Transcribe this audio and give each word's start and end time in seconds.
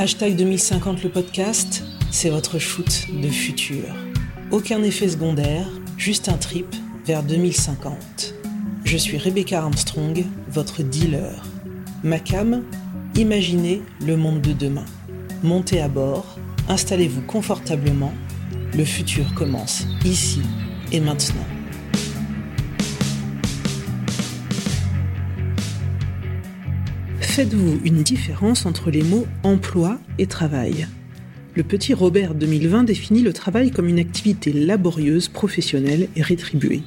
Hashtag 0.00 0.36
2050 0.36 1.02
le 1.02 1.10
podcast, 1.10 1.82
c'est 2.12 2.30
votre 2.30 2.60
shoot 2.60 3.08
de 3.20 3.26
futur. 3.26 3.82
Aucun 4.52 4.80
effet 4.84 5.08
secondaire, 5.08 5.66
juste 5.96 6.28
un 6.28 6.36
trip 6.36 6.68
vers 7.04 7.24
2050. 7.24 8.32
Je 8.84 8.96
suis 8.96 9.18
Rebecca 9.18 9.58
Armstrong, 9.60 10.24
votre 10.50 10.84
dealer. 10.84 11.42
Ma 12.04 12.20
cam, 12.20 12.62
imaginez 13.16 13.82
le 14.06 14.16
monde 14.16 14.40
de 14.40 14.52
demain. 14.52 14.86
Montez 15.42 15.80
à 15.80 15.88
bord, 15.88 16.38
installez-vous 16.68 17.22
confortablement. 17.22 18.12
Le 18.74 18.84
futur 18.84 19.34
commence 19.34 19.84
ici 20.04 20.42
et 20.92 21.00
maintenant. 21.00 21.57
Faites-vous 27.38 27.78
une 27.84 28.02
différence 28.02 28.66
entre 28.66 28.90
les 28.90 29.04
mots 29.04 29.24
emploi 29.44 30.00
et 30.18 30.26
travail 30.26 30.88
Le 31.54 31.62
petit 31.62 31.94
Robert 31.94 32.34
2020 32.34 32.82
définit 32.82 33.22
le 33.22 33.32
travail 33.32 33.70
comme 33.70 33.86
une 33.86 34.00
activité 34.00 34.52
laborieuse, 34.52 35.28
professionnelle 35.28 36.08
et 36.16 36.22
rétribuée. 36.22 36.82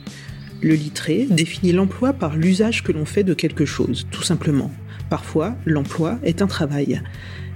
Le 0.62 0.74
littré 0.74 1.26
définit 1.30 1.72
l'emploi 1.72 2.12
par 2.12 2.36
l'usage 2.36 2.84
que 2.84 2.92
l'on 2.92 3.06
fait 3.06 3.24
de 3.24 3.34
quelque 3.34 3.64
chose, 3.64 4.08
tout 4.12 4.24
simplement. 4.24 4.70
Parfois, 5.10 5.56
l'emploi 5.66 6.20
est 6.22 6.42
un 6.42 6.48
travail. 6.48 7.02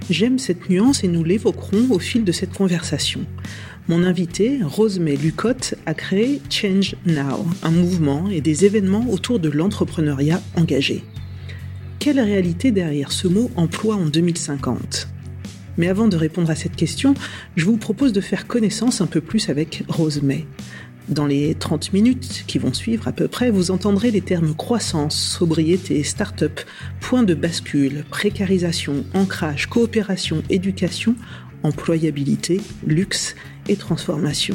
J'aime 0.08 0.38
cette 0.38 0.70
nuance 0.70 1.04
et 1.04 1.08
nous 1.08 1.22
l'évoquerons 1.22 1.90
au 1.90 1.98
fil 1.98 2.24
de 2.24 2.32
cette 2.32 2.54
conversation. 2.54 3.26
Mon 3.88 4.04
invité, 4.04 4.60
Rosemay 4.64 5.16
Lucotte, 5.16 5.74
a 5.84 5.92
créé 5.92 6.40
Change 6.48 6.96
Now, 7.04 7.44
un 7.62 7.72
mouvement 7.72 8.30
et 8.30 8.40
des 8.40 8.64
événements 8.64 9.04
autour 9.10 9.38
de 9.38 9.50
l'entrepreneuriat 9.50 10.40
engagé. 10.56 11.04
Quelle 12.06 12.20
réalité 12.20 12.70
derrière 12.70 13.10
ce 13.10 13.26
mot 13.26 13.50
emploi 13.56 13.96
en 13.96 14.06
2050 14.06 15.08
Mais 15.76 15.88
avant 15.88 16.06
de 16.06 16.16
répondre 16.16 16.48
à 16.48 16.54
cette 16.54 16.76
question, 16.76 17.14
je 17.56 17.64
vous 17.64 17.78
propose 17.78 18.12
de 18.12 18.20
faire 18.20 18.46
connaissance 18.46 19.00
un 19.00 19.08
peu 19.08 19.20
plus 19.20 19.48
avec 19.48 19.82
Rosemay. 19.88 20.46
Dans 21.08 21.26
les 21.26 21.56
30 21.56 21.92
minutes 21.92 22.44
qui 22.46 22.58
vont 22.58 22.72
suivre 22.72 23.08
à 23.08 23.12
peu 23.12 23.26
près, 23.26 23.50
vous 23.50 23.72
entendrez 23.72 24.12
les 24.12 24.20
termes 24.20 24.54
croissance, 24.54 25.16
sobriété, 25.16 26.04
start-up, 26.04 26.60
point 27.00 27.24
de 27.24 27.34
bascule, 27.34 28.04
précarisation, 28.08 29.04
ancrage, 29.12 29.66
coopération, 29.66 30.44
éducation, 30.48 31.16
employabilité, 31.64 32.60
luxe 32.86 33.34
et 33.66 33.74
transformation. 33.74 34.54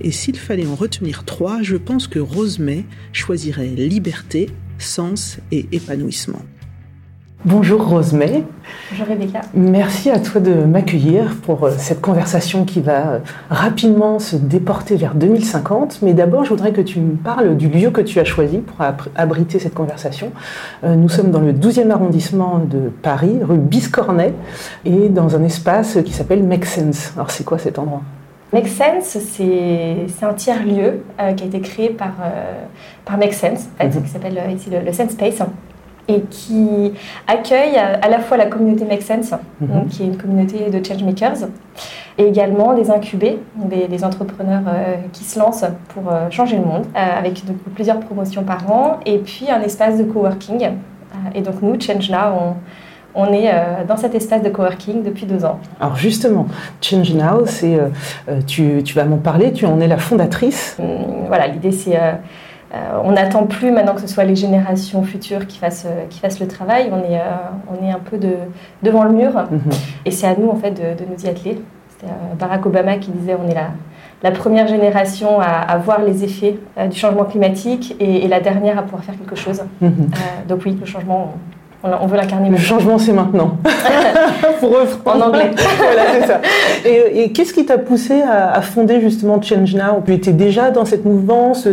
Et 0.00 0.10
s'il 0.10 0.36
fallait 0.36 0.66
en 0.66 0.74
retenir 0.74 1.24
trois, 1.24 1.62
je 1.62 1.76
pense 1.76 2.08
que 2.08 2.18
Rosemay 2.18 2.84
choisirait 3.12 3.68
liberté, 3.68 4.50
sens 4.78 5.38
et 5.52 5.68
épanouissement. 5.70 6.42
Bonjour 7.46 7.88
Rosemay. 7.88 8.42
Bonjour 8.90 9.06
Rebecca. 9.06 9.40
Merci 9.54 10.10
à 10.10 10.18
toi 10.18 10.40
de 10.40 10.52
m'accueillir 10.52 11.36
pour 11.44 11.62
euh, 11.62 11.70
cette 11.78 12.00
conversation 12.00 12.64
qui 12.64 12.80
va 12.80 13.06
euh, 13.06 13.18
rapidement 13.50 14.18
se 14.18 14.34
déporter 14.34 14.96
vers 14.96 15.14
2050. 15.14 16.00
Mais 16.02 16.12
d'abord, 16.12 16.42
je 16.42 16.48
voudrais 16.48 16.72
que 16.72 16.80
tu 16.80 16.98
me 16.98 17.14
parles 17.14 17.56
du 17.56 17.68
lieu 17.68 17.90
que 17.90 18.00
tu 18.00 18.18
as 18.18 18.24
choisi 18.24 18.58
pour 18.58 18.84
abriter 19.14 19.60
cette 19.60 19.74
conversation. 19.74 20.32
Euh, 20.82 20.96
nous 20.96 21.08
sommes 21.08 21.30
dans 21.30 21.38
le 21.38 21.52
12e 21.52 21.88
arrondissement 21.92 22.58
de 22.58 22.90
Paris, 23.00 23.38
rue 23.40 23.58
Biscornet, 23.58 24.34
et 24.84 25.08
dans 25.08 25.36
un 25.36 25.44
espace 25.44 25.98
qui 26.04 26.12
s'appelle 26.12 26.42
Make 26.42 26.64
Sense. 26.64 27.12
Alors, 27.14 27.30
c'est 27.30 27.44
quoi 27.44 27.58
cet 27.58 27.78
endroit? 27.78 28.02
Make 28.52 28.66
Sense, 28.66 29.18
c'est 29.20 30.24
un 30.24 30.34
tiers-lieu 30.34 31.04
qui 31.36 31.44
a 31.44 31.46
été 31.46 31.60
créé 31.60 31.90
par, 31.90 32.12
par 33.04 33.18
Make 33.18 33.34
Sense, 33.34 33.68
en 33.78 33.84
fait, 33.84 33.96
mhm. 33.96 34.02
qui 34.02 34.08
s'appelle 34.08 34.40
ici 34.52 34.68
le, 34.68 34.80
le 34.80 34.92
Sense 34.92 35.10
Space 35.10 35.40
et 36.08 36.20
qui 36.22 36.92
accueille 37.26 37.76
à 37.76 38.08
la 38.08 38.18
fois 38.18 38.36
la 38.36 38.46
communauté 38.46 38.84
Make 38.84 39.02
Sense, 39.02 39.32
mhm. 39.60 39.86
qui 39.88 40.02
est 40.02 40.06
une 40.06 40.16
communauté 40.16 40.70
de 40.70 40.84
changemakers, 40.84 41.48
et 42.18 42.24
également 42.24 42.74
des 42.74 42.90
incubés, 42.90 43.38
des, 43.56 44.04
entrepreneurs 44.04 44.62
euh, 44.68 44.94
qui 45.12 45.24
se 45.24 45.38
lancent 45.38 45.64
pour 45.88 46.10
euh, 46.10 46.30
changer 46.30 46.56
le 46.56 46.64
monde, 46.64 46.84
euh, 46.96 47.18
avec 47.18 47.42
plusieurs 47.74 48.00
promotions 48.00 48.42
par 48.42 48.70
an, 48.70 49.00
et 49.04 49.18
puis 49.18 49.50
un 49.50 49.60
espace 49.60 49.98
de 49.98 50.04
coworking. 50.04 50.70
et 51.34 51.40
donc 51.42 51.60
nous, 51.60 51.78
Change 51.80 52.10
Now, 52.10 52.54
on, 53.14 53.32
est 53.32 53.50
dans 53.88 53.96
cet 53.96 54.14
espace 54.14 54.42
de 54.42 54.50
coworking 54.50 55.02
depuis 55.02 55.26
deux 55.26 55.44
ans. 55.44 55.58
Alors 55.80 55.96
justement, 55.96 56.46
Change 56.80 57.14
Now, 57.14 57.46
c'est, 57.46 57.78
tu, 58.46 58.82
tu, 58.82 58.94
vas 58.94 59.04
m'en 59.04 59.16
parler, 59.16 59.52
tu 59.52 59.66
en 59.66 59.80
es 59.80 59.88
la 59.88 59.96
fondatrice. 59.96 60.76
Hum, 60.78 61.26
voilà, 61.28 61.46
l'idée 61.48 61.72
c'est 61.72 61.96
euh, 61.96 62.12
on 63.04 63.12
n'attend 63.12 63.46
plus 63.46 63.70
maintenant 63.70 63.94
que 63.94 64.00
ce 64.00 64.06
soit 64.06 64.24
les 64.24 64.36
générations 64.36 65.02
futures 65.02 65.46
qui 65.46 65.58
fassent, 65.58 65.86
euh, 65.86 66.06
qui 66.10 66.18
fassent 66.18 66.40
le 66.40 66.48
travail. 66.48 66.90
On 66.92 66.98
est, 66.98 67.18
euh, 67.18 67.24
on 67.68 67.84
est 67.84 67.90
un 67.90 68.00
peu 68.00 68.18
de, 68.18 68.34
devant 68.82 69.04
le 69.04 69.12
mur. 69.12 69.32
Mhm. 69.50 69.60
Et 70.04 70.10
c'est 70.10 70.26
à 70.26 70.34
nous, 70.36 70.48
en 70.48 70.56
fait, 70.56 70.72
de, 70.72 71.04
nous 71.04 71.24
y 71.24 71.28
atteler. 71.28 71.60
C'était 71.90 72.12
Barack 72.38 72.66
Obama 72.66 72.96
qui 72.98 73.10
disait 73.10 73.36
on 73.42 73.48
est 73.48 73.54
la, 73.54 73.68
la 74.22 74.30
première 74.30 74.66
génération 74.66 75.40
à, 75.40 75.78
voir 75.78 76.02
les 76.02 76.24
effets 76.24 76.58
du 76.90 76.98
changement 76.98 77.24
climatique 77.24 77.96
et, 77.98 78.28
la 78.28 78.40
dernière 78.40 78.78
à 78.78 78.82
pouvoir 78.82 79.02
faire 79.02 79.16
quelque 79.16 79.36
chose. 79.36 79.62
Mhm. 79.80 80.10
donc 80.46 80.60
oui, 80.66 80.76
le 80.78 80.84
changement, 80.84 81.32
on, 82.00 82.06
veut 82.06 82.16
l'incarner. 82.16 82.50
Le 82.50 82.56
changement, 82.56 82.98
c'est 82.98 83.12
maintenant. 83.12 83.56
Pour 84.60 84.76
eux, 84.76 84.88
en 85.04 85.20
anglais. 85.20 85.50
voilà, 85.78 86.02
c'est 86.12 86.26
ça. 86.26 86.40
Et, 86.84 87.32
qu'est-ce 87.32 87.52
qui 87.52 87.64
t'a 87.66 87.78
poussé 87.78 88.22
à, 88.22 88.60
fonder 88.62 89.00
justement 89.00 89.40
Change 89.40 89.74
Now? 89.74 90.02
Tu 90.04 90.12
étais 90.14 90.32
déjà 90.32 90.70
dans 90.70 90.84
cette 90.84 91.04
mouvance 91.04 91.68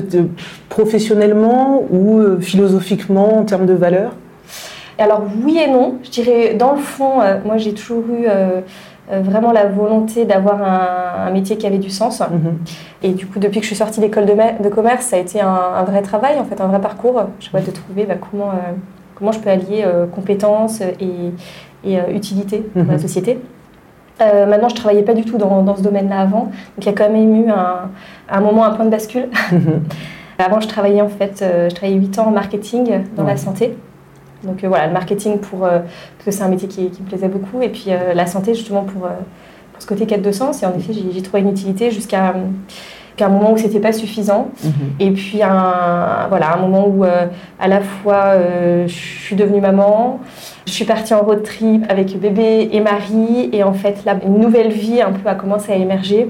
professionnellement 0.70 1.84
ou 1.90 2.20
euh, 2.20 2.40
philosophiquement 2.40 3.40
en 3.40 3.44
termes 3.44 3.66
de 3.66 3.74
valeurs? 3.74 4.14
Alors 4.98 5.24
oui 5.44 5.60
et 5.60 5.70
non. 5.70 5.96
Je 6.04 6.10
dirais, 6.10 6.54
dans 6.54 6.74
le 6.74 6.80
fond, 6.80 7.22
euh, 7.22 7.38
moi 7.46 7.58
j'ai 7.58 7.74
toujours 7.74 8.04
eu... 8.10 8.26
Euh, 8.28 9.20
vraiment 9.20 9.52
la 9.52 9.66
volonté 9.66 10.24
d'avoir 10.24 10.64
un, 10.64 11.30
métier 11.32 11.58
qui 11.58 11.68
avait 11.68 11.78
du 11.78 11.90
sens. 11.90 12.22
Mhm. 12.22 12.58
Et 13.04 13.10
du 13.10 13.28
coup, 13.28 13.38
depuis 13.38 13.60
que 13.60 13.64
je 13.64 13.68
suis 13.68 13.76
sortie 13.76 14.00
d'école 14.00 14.26
de, 14.26 14.70
commerce, 14.70 15.08
ça 15.08 15.18
a 15.18 15.20
été 15.20 15.42
un, 15.42 15.84
vrai 15.84 16.02
travail, 16.02 16.40
en 16.40 16.46
fait, 16.46 16.62
un 16.62 16.68
vrai 16.68 16.80
parcours. 16.80 17.22
Je 17.42 17.50
vois 17.52 17.60
de 17.60 17.70
trouver 17.70 18.06
bah, 18.06 18.16
comment 18.16 18.52
comment 19.16 19.32
je 19.32 19.40
peux 19.40 19.50
allier 19.50 19.84
euh, 19.86 20.06
compétences 20.06 20.82
et, 20.82 21.32
euh, 21.86 22.14
utilité 22.14 22.60
pour 22.60 22.84
la 22.84 22.94
mhm. 22.94 23.00
société. 23.00 23.40
Euh, 24.22 24.46
maintenant, 24.46 24.70
je 24.70 24.76
ne 24.76 24.80
travaillais 24.80 25.04
pas 25.04 25.14
du 25.14 25.26
tout 25.26 25.38
dans, 25.38 25.76
ce 25.76 25.82
domaine-là 25.82 26.22
avant, 26.22 26.46
donc 26.46 26.52
il 26.78 26.86
y 26.86 26.90
a 26.90 26.94
quand 26.94 27.10
même 27.10 27.46
eu 27.46 27.50
un, 27.50 28.42
moment, 28.42 28.64
un 28.64 28.72
point 28.72 28.86
de 28.86 28.92
bascule. 28.92 29.30
Mhm. 29.52 29.84
avant, 30.40 30.60
je 30.60 30.68
travaillais 30.68 31.02
en 31.02 31.10
fait, 31.10 31.46
je 31.70 31.74
travaillais 31.74 31.98
8 31.98 32.20
ans 32.20 32.28
en 32.28 32.32
marketing 32.32 33.04
dans 33.16 33.24
la 33.24 33.38
santé. 33.38 33.78
Donc 34.44 34.66
voilà, 34.66 34.88
le 34.88 34.94
marketing 34.94 35.38
pour 35.38 35.60
parce 35.60 36.26
que 36.26 36.32
c'est 36.32 36.44
un 36.44 36.50
métier 36.50 36.68
qui, 36.68 36.82
me 36.82 37.08
plaisait 37.08 37.30
beaucoup, 37.30 37.62
et 37.62 37.70
puis 37.70 37.92
la 38.14 38.26
santé 38.26 38.56
justement 38.56 38.82
pour, 38.82 39.04
pour 39.04 39.82
ce 39.82 39.86
côté 39.88 40.06
quête 40.06 40.24
de 40.24 40.32
sens. 40.32 40.62
Et 40.64 40.66
en 40.66 40.74
effet, 40.76 40.92
j'ai 40.92 41.22
trouvé 41.22 41.44
une 41.44 41.50
utilité 41.50 41.92
jusqu'à 41.92 42.34
qu'à 43.16 43.28
un 43.28 43.30
moment 43.30 43.54
où 43.54 43.58
c'était 43.58 43.80
pas 43.80 43.92
suffisant. 43.92 44.50
Mhm. 44.64 44.72
Et 45.00 45.12
puis 45.12 45.44
un, 45.44 46.28
voilà, 46.30 46.56
un 46.56 46.58
moment 46.58 46.88
où 46.88 47.04
euh, 47.04 47.28
à 47.60 47.68
la 47.68 47.82
fois 47.82 48.34
euh, 48.34 48.88
je 48.88 48.94
suis 48.94 49.36
devenue 49.36 49.62
maman, 49.62 50.20
je 50.66 50.72
suis 50.72 50.86
partie 50.86 51.14
en 51.14 51.22
road 51.22 51.44
trip 51.44 51.86
avec 51.90 52.20
bébé 52.20 52.70
et 52.72 52.80
mari, 52.80 53.50
et 53.52 53.64
en 53.64 53.74
fait 53.74 54.06
là, 54.06 54.18
une 54.26 54.40
nouvelle 54.40 54.72
vie 54.72 55.02
un 55.02 55.12
peu 55.12 55.28
a 55.30 55.36
commencé 55.36 55.72
à 55.72 55.76
émerger. 55.76 56.30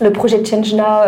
Le 0.00 0.10
projet 0.10 0.38
de 0.38 0.46
Change 0.46 0.74
Now 0.74 1.02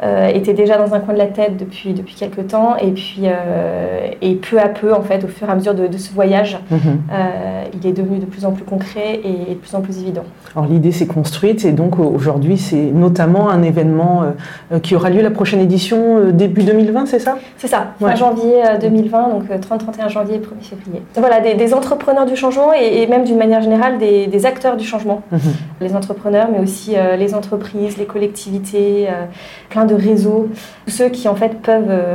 euh, 0.00 0.28
était 0.28 0.54
déjà 0.54 0.78
dans 0.78 0.94
un 0.94 1.00
coin 1.00 1.12
de 1.12 1.18
la 1.18 1.26
tête 1.26 1.56
depuis, 1.56 1.92
depuis 1.92 2.14
quelques 2.14 2.46
temps. 2.46 2.76
Et 2.76 2.92
puis, 2.92 3.22
euh, 3.24 4.08
et 4.22 4.36
peu 4.36 4.60
à 4.60 4.68
peu, 4.68 4.94
en 4.94 5.02
fait, 5.02 5.24
au 5.24 5.28
fur 5.28 5.48
et 5.48 5.50
à 5.50 5.56
mesure 5.56 5.74
de, 5.74 5.98
ce 5.98 6.12
voyage, 6.12 6.58
mhm. 6.70 6.78
euh, 7.12 7.64
il 7.74 7.84
est 7.84 7.92
devenu 7.92 8.18
de 8.18 8.24
plus 8.24 8.44
en 8.44 8.52
plus 8.52 8.64
concret 8.64 9.20
et 9.24 9.54
de 9.54 9.58
plus 9.58 9.74
en 9.74 9.80
plus 9.80 9.98
évident. 9.98 10.22
Alors 10.54 10.68
l'idée 10.68 10.92
s'est 10.92 11.06
construite 11.06 11.64
et 11.64 11.72
donc 11.72 11.98
aujourd'hui, 11.98 12.58
c'est 12.58 12.76
notamment 12.76 13.50
un 13.50 13.62
événement 13.62 14.22
qui 14.82 14.94
aura 14.94 15.10
lieu 15.10 15.20
la 15.20 15.30
prochaine 15.30 15.60
édition 15.60 16.30
début 16.30 16.62
2020, 16.62 17.06
c'est 17.06 17.18
ça? 17.18 17.38
C'est 17.56 17.68
ça, 17.68 17.88
fin 18.00 18.14
janvier 18.14 18.62
2020, 18.80 19.28
donc 19.28 19.44
30-31 19.50 20.08
janvier 20.08 20.36
et 20.36 20.38
1er 20.38 20.62
février. 20.62 21.02
Voilà, 21.16 21.40
des, 21.40 21.74
entrepreneurs 21.74 22.26
du 22.26 22.36
changement 22.36 22.72
et, 22.72 23.06
même 23.06 23.24
d'une 23.24 23.36
manière 23.36 23.62
générale 23.62 23.98
des, 23.98 24.46
acteurs 24.46 24.76
du 24.76 24.84
changement. 24.84 25.22
Mhm. 25.32 25.40
Les 25.80 25.94
entrepreneurs, 25.94 26.48
mais 26.52 26.60
aussi 26.60 26.94
les 27.18 27.34
entreprises, 27.34 27.98
les 27.98 28.06
collectivités, 28.06 29.08
plein 29.68 29.84
de 29.87 29.87
réseaux, 29.94 30.48
ceux 30.86 31.08
qui 31.08 31.28
en 31.28 31.34
fait 31.34 31.60
peuvent 31.60 31.90
euh, 31.90 32.14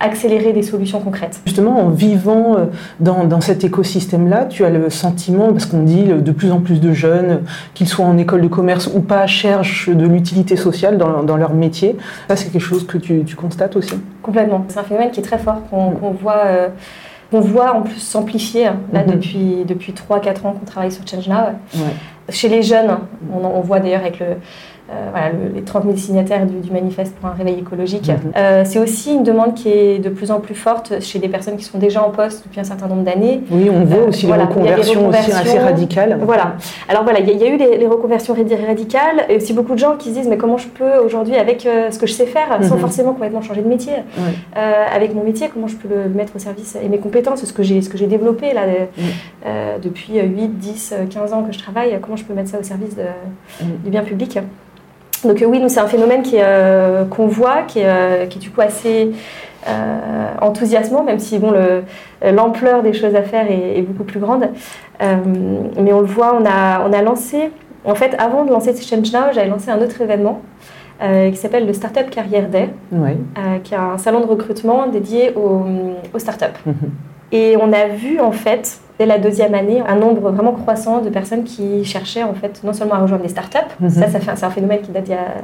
accélérer 0.00 0.52
des 0.52 0.62
solutions 0.62 1.00
concrètes. 1.00 1.40
Justement, 1.44 1.78
en 1.78 1.88
vivant 1.88 2.56
euh, 2.56 2.64
dans, 3.00 3.40
cet 3.40 3.64
écosystème-là, 3.64 4.46
tu 4.46 4.64
as 4.64 4.70
le 4.70 4.90
sentiment, 4.90 5.52
parce 5.52 5.66
qu'on 5.66 5.82
dit 5.82 6.04
de 6.04 6.32
plus 6.32 6.50
en 6.50 6.60
plus 6.60 6.80
de 6.80 6.92
jeunes, 6.92 7.42
qu'ils 7.74 7.88
soient 7.88 8.06
en 8.06 8.18
école 8.18 8.42
de 8.42 8.48
commerce 8.48 8.90
ou 8.94 9.00
pas, 9.00 9.26
cherchent 9.26 9.88
de 9.88 10.06
l'utilité 10.06 10.56
sociale 10.56 10.98
dans, 10.98 11.36
leur 11.36 11.54
métier. 11.54 11.96
Ça, 12.28 12.36
c'est 12.36 12.50
quelque 12.50 12.60
chose 12.60 12.86
que 12.86 12.98
tu, 12.98 13.24
constates 13.36 13.76
aussi? 13.76 13.94
Complètement. 14.22 14.64
C'est 14.68 14.78
un 14.78 14.82
phénomène 14.82 15.10
qui 15.10 15.20
est 15.20 15.24
très 15.24 15.38
fort, 15.38 15.60
qu'on 15.70 16.10
voit. 16.10 16.42
Euh, 16.46 16.68
voit 17.32 17.76
en 17.76 17.82
plus 17.82 18.00
s'amplifier 18.00 18.66
hein, 18.66 18.76
mhm. 18.92 19.06
depuis, 19.06 19.64
depuis 19.64 19.92
3-4 19.92 20.46
ans 20.46 20.52
qu'on 20.52 20.66
travaille 20.66 20.90
sur 20.90 21.06
Change 21.06 21.28
Now. 21.28 21.54
Chez 22.28 22.48
les 22.48 22.62
jeunes, 22.62 22.98
on, 23.32 23.44
on 23.44 23.60
voit 23.60 23.80
d'ailleurs 23.80 24.00
avec 24.00 24.18
le, 24.18 24.36
voilà, 25.12 25.30
les 25.54 25.62
30 25.62 25.84
000 25.84 25.96
signataires 25.96 26.46
du, 26.46 26.70
manifeste 26.70 27.14
pour 27.16 27.28
un 27.28 27.32
réveil 27.32 27.58
écologique. 27.58 28.08
Mhm. 28.08 28.64
c'est 28.64 28.78
aussi 28.78 29.14
une 29.14 29.22
demande 29.22 29.54
qui 29.54 29.68
est 29.68 29.98
de 29.98 30.08
plus 30.08 30.30
en 30.30 30.40
plus 30.40 30.54
forte 30.54 31.00
chez 31.00 31.18
des 31.18 31.28
personnes 31.28 31.56
qui 31.56 31.64
sont 31.64 31.78
déjà 31.78 32.02
en 32.02 32.10
poste 32.10 32.44
depuis 32.44 32.60
un 32.60 32.64
certain 32.64 32.86
nombre 32.86 33.02
d'années. 33.02 33.42
Oui, 33.50 33.68
on 33.70 33.84
voit 33.84 34.04
aussi 34.04 34.26
les, 34.26 34.32
reconversions 34.32 35.08
aussi 35.08 35.32
assez 35.32 35.58
radicales. 35.58 36.18
Voilà. 36.22 36.56
Alors 36.88 37.04
voilà, 37.04 37.20
il 37.20 37.28
y, 37.28 37.44
a 37.44 37.48
eu 37.48 37.56
les, 37.56 37.86
reconversions 37.86 38.34
radicales 38.34 39.24
et 39.28 39.36
aussi 39.36 39.52
beaucoup 39.52 39.74
de 39.74 39.78
gens 39.78 39.96
qui 39.96 40.10
se 40.10 40.14
disent 40.14 40.28
mais 40.28 40.36
comment 40.36 40.58
je 40.58 40.68
peux 40.68 40.98
aujourd'hui 41.04 41.36
avec 41.36 41.62
ce 41.62 41.98
que 41.98 42.06
je 42.06 42.12
sais 42.12 42.26
faire 42.26 42.58
sans 42.62 42.74
mhm. 42.74 42.80
forcément 42.80 43.12
complètement 43.12 43.42
changer 43.42 43.62
de 43.62 43.68
métier, 43.68 43.94
avec 44.54 45.14
mon 45.14 45.24
métier, 45.24 45.48
comment 45.52 45.68
je 45.68 45.76
peux 45.76 45.88
le 45.88 46.08
mettre 46.08 46.34
au 46.36 46.38
service 46.38 46.76
et 46.82 46.88
mes 46.88 46.98
compétences, 46.98 47.44
ce 47.44 47.52
que 47.52 47.62
j'ai 47.62 47.80
ce 47.82 47.88
que 47.88 47.98
j'ai 47.98 48.06
développé 48.06 48.52
là 48.52 48.62
depuis 49.82 50.20
8, 50.20 50.58
10, 50.58 50.94
15 51.10 51.32
ans 51.32 51.42
que 51.42 51.52
je 51.52 51.58
travaille, 51.58 51.98
comment 52.00 52.16
je 52.16 52.24
peux 52.24 52.34
mettre 52.34 52.50
ça 52.50 52.58
au 52.58 52.62
service 52.62 52.96
du 53.60 53.90
bien 53.90 54.02
public. 54.02 54.38
Donc 55.24 55.44
oui, 55.46 55.60
nous 55.60 55.68
c'est 55.68 55.80
un 55.80 55.86
phénomène 55.86 56.22
euh, 56.34 57.04
qu'on 57.04 57.26
voit, 57.26 57.62
qui 57.62 57.80
est, 57.80 57.86
euh, 57.86 58.26
qui 58.26 58.38
est, 58.38 58.40
du 58.40 58.50
coup 58.50 58.60
assez 58.60 59.12
euh, 59.68 60.28
enthousiasmant, 60.40 61.02
même 61.02 61.18
si 61.18 61.38
bon, 61.38 61.52
l'ampleur 62.22 62.82
des 62.82 62.92
choses 62.92 63.14
à 63.14 63.22
faire 63.22 63.50
est, 63.50 63.82
beaucoup 63.82 64.04
plus 64.04 64.20
grande. 64.20 64.48
mais 65.00 65.92
on 65.92 66.00
le 66.00 66.06
voit, 66.06 66.34
on 66.34 66.44
a, 66.46 66.86
on 66.86 66.92
a 66.92 67.02
lancé, 67.02 67.50
en 67.84 67.94
fait, 67.94 68.14
avant 68.18 68.44
de 68.44 68.50
lancer 68.50 68.74
Change 68.76 69.12
Now, 69.12 69.32
j'avais 69.34 69.48
lancé 69.48 69.70
un 69.70 69.80
autre 69.80 70.00
événement 70.00 70.42
qui 71.00 71.36
s'appelle 71.36 71.66
le 71.66 71.72
Startup 71.72 72.08
Carrière 72.10 72.48
Day, 72.48 72.70
qui 73.64 73.74
est 73.74 73.78
un 73.78 73.98
salon 73.98 74.20
de 74.20 74.26
recrutement 74.26 74.86
dédié 74.86 75.34
aux, 75.34 75.64
aux 76.12 76.18
startups. 76.18 76.58
Mhm. 76.66 76.74
Et 77.32 77.56
on 77.60 77.72
a 77.72 77.86
vu 77.86 78.20
en 78.20 78.32
fait 78.32 78.80
dès 79.00 79.06
la 79.06 79.16
deuxième 79.16 79.54
année 79.54 79.82
un 79.88 79.96
nombre 79.96 80.30
vraiment 80.30 80.52
croissant 80.52 81.00
de 81.00 81.08
personnes 81.08 81.44
qui 81.44 81.86
cherchaient 81.86 82.22
en 82.22 82.34
fait 82.34 82.60
non 82.62 82.74
seulement 82.74 82.96
à 82.96 82.98
rejoindre 82.98 83.22
des 83.22 83.30
startups, 83.30 83.72
mhm. 83.80 83.88
ça, 83.88 84.08
ça 84.08 84.36
c'est 84.36 84.44
un 84.44 84.50
phénomène 84.50 84.82
qui 84.82 84.90
date 84.90 85.08
il 85.08 85.12
y 85.12 85.14
a 85.14 85.36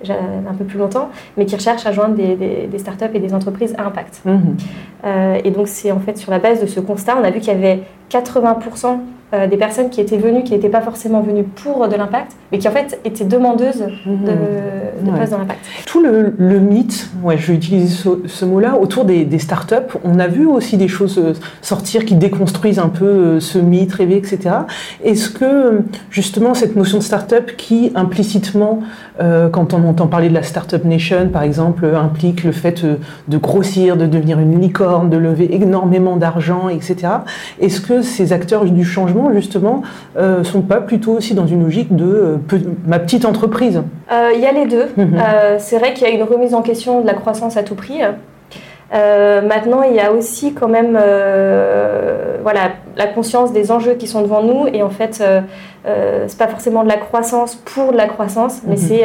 déjà 0.00 0.14
un 0.50 0.54
peu 0.54 0.64
plus 0.64 0.78
longtemps, 0.78 1.10
mais 1.36 1.46
qui 1.46 1.54
recherchent 1.54 1.86
à 1.86 1.92
joindre 1.92 2.16
des, 2.16 2.34
des, 2.34 2.78
startups 2.78 3.14
et 3.14 3.20
des 3.20 3.32
entreprises 3.32 3.72
à 3.78 3.86
impact. 3.86 4.20
Mhm. 4.24 4.56
Euh, 5.04 5.38
et 5.44 5.50
donc 5.52 5.68
c'est 5.68 5.92
en 5.92 6.00
fait 6.00 6.18
sur 6.18 6.32
la 6.32 6.40
base 6.40 6.60
de 6.60 6.66
ce 6.66 6.80
constat, 6.80 7.14
on 7.16 7.22
a 7.22 7.30
vu 7.30 7.38
qu'il 7.38 7.52
y 7.52 7.56
avait 7.56 7.82
80% 8.10 8.98
euh, 9.34 9.46
des 9.46 9.56
personnes 9.56 9.90
qui 9.90 10.00
étaient 10.00 10.18
venues, 10.18 10.44
qui 10.44 10.52
n'étaient 10.52 10.68
pas 10.68 10.82
forcément 10.82 11.20
venues 11.20 11.44
pour 11.44 11.88
de 11.88 11.96
l'impact, 11.96 12.32
mais 12.52 12.58
qui 12.58 12.68
en 12.68 12.70
fait 12.70 13.00
étaient 13.04 13.24
demandeuses 13.24 13.80
de, 14.06 14.10
mmh. 14.10 14.24
de 14.24 15.30
dans 15.30 15.38
l'impact. 15.38 15.60
Tout 15.86 16.02
le, 16.02 16.58
mythe, 16.60 17.10
ouais, 17.22 17.36
je 17.36 17.48
vais 17.48 17.54
utiliser 17.54 18.08
ce, 18.26 18.44
mot-là, 18.44 18.76
autour 18.78 19.04
des, 19.04 19.24
des, 19.24 19.38
startups, 19.38 19.98
on 20.04 20.18
a 20.18 20.28
vu 20.28 20.46
aussi 20.46 20.76
des 20.76 20.88
choses 20.88 21.18
euh, 21.18 21.32
sortir 21.62 22.04
qui 22.04 22.14
déconstruisent 22.14 22.78
un 22.78 22.90
peu 22.90 23.06
euh, 23.06 23.40
ce 23.40 23.58
mythe 23.58 23.94
rêvé, 23.94 24.16
etc. 24.16 24.38
Est-ce 25.02 25.30
que 25.30 25.80
justement 26.10 26.54
cette 26.54 26.76
notion 26.76 26.98
de 26.98 27.02
startup 27.02 27.56
qui 27.56 27.92
implicitement, 27.94 28.80
quand 29.18 29.74
on 29.74 29.88
entend 29.88 30.06
parler 30.06 30.28
de 30.28 30.34
la 30.34 30.42
startup 30.42 30.84
nation 30.84 31.28
par 31.28 31.42
exemple, 31.42 31.86
implique 31.86 32.42
le 32.44 32.52
fait 32.52 32.84
de 32.84 33.38
grossir, 33.38 33.96
de 33.96 34.06
devenir 34.06 34.38
une 34.40 34.60
licorne, 34.60 35.10
de 35.10 35.16
lever 35.16 35.54
énormément 35.54 36.16
d'argent, 36.16 36.68
etc. 36.68 36.96
Est-ce 37.60 37.80
que 37.80 38.02
ces 38.02 38.32
acteurs 38.32 38.64
du 38.64 38.84
changement 38.84 39.32
justement, 39.32 39.82
euh, 40.16 40.44
sont 40.44 40.62
pas 40.62 40.80
plutôt 40.80 41.12
aussi 41.12 41.34
dans 41.34 41.46
une 41.46 41.62
logique 41.62 41.94
de 41.94 42.04
euh, 42.04 42.58
ma 42.86 42.98
petite 42.98 43.24
entreprise? 43.24 43.82
Euh, 44.12 44.30
Il 44.34 44.40
y 44.40 44.46
a 44.46 44.52
les 44.52 44.66
deux. 44.66 44.86
Mhm. 44.96 45.18
c'est 45.58 45.78
vrai 45.78 45.94
qu'il 45.94 46.06
y 46.06 46.10
a 46.10 46.14
une 46.14 46.22
remise 46.22 46.54
en 46.54 46.62
question 46.62 47.00
de 47.00 47.06
la 47.06 47.14
croissance 47.14 47.56
à 47.56 47.62
tout 47.62 47.74
prix. 47.74 48.00
Maintenant, 48.92 49.82
il 49.82 49.94
y 49.94 50.00
a 50.00 50.12
aussi 50.12 50.54
quand 50.54 50.68
même 50.68 50.98
voilà, 52.42 52.72
la 52.96 53.06
conscience 53.06 53.52
des 53.52 53.72
enjeux 53.72 53.94
qui 53.94 54.06
sont 54.06 54.22
devant 54.22 54.42
nous. 54.42 54.66
Et 54.72 54.82
en 54.82 54.90
fait, 54.90 55.22
euh, 55.22 56.24
c'est 56.26 56.38
pas 56.38 56.48
forcément 56.48 56.84
de 56.84 56.88
la 56.88 56.96
croissance 56.96 57.56
pour 57.56 57.92
de 57.92 57.96
la 57.96 58.06
croissance, 58.06 58.62
mais 58.66 58.76
mhm. 58.76 58.78
c'est 58.78 59.04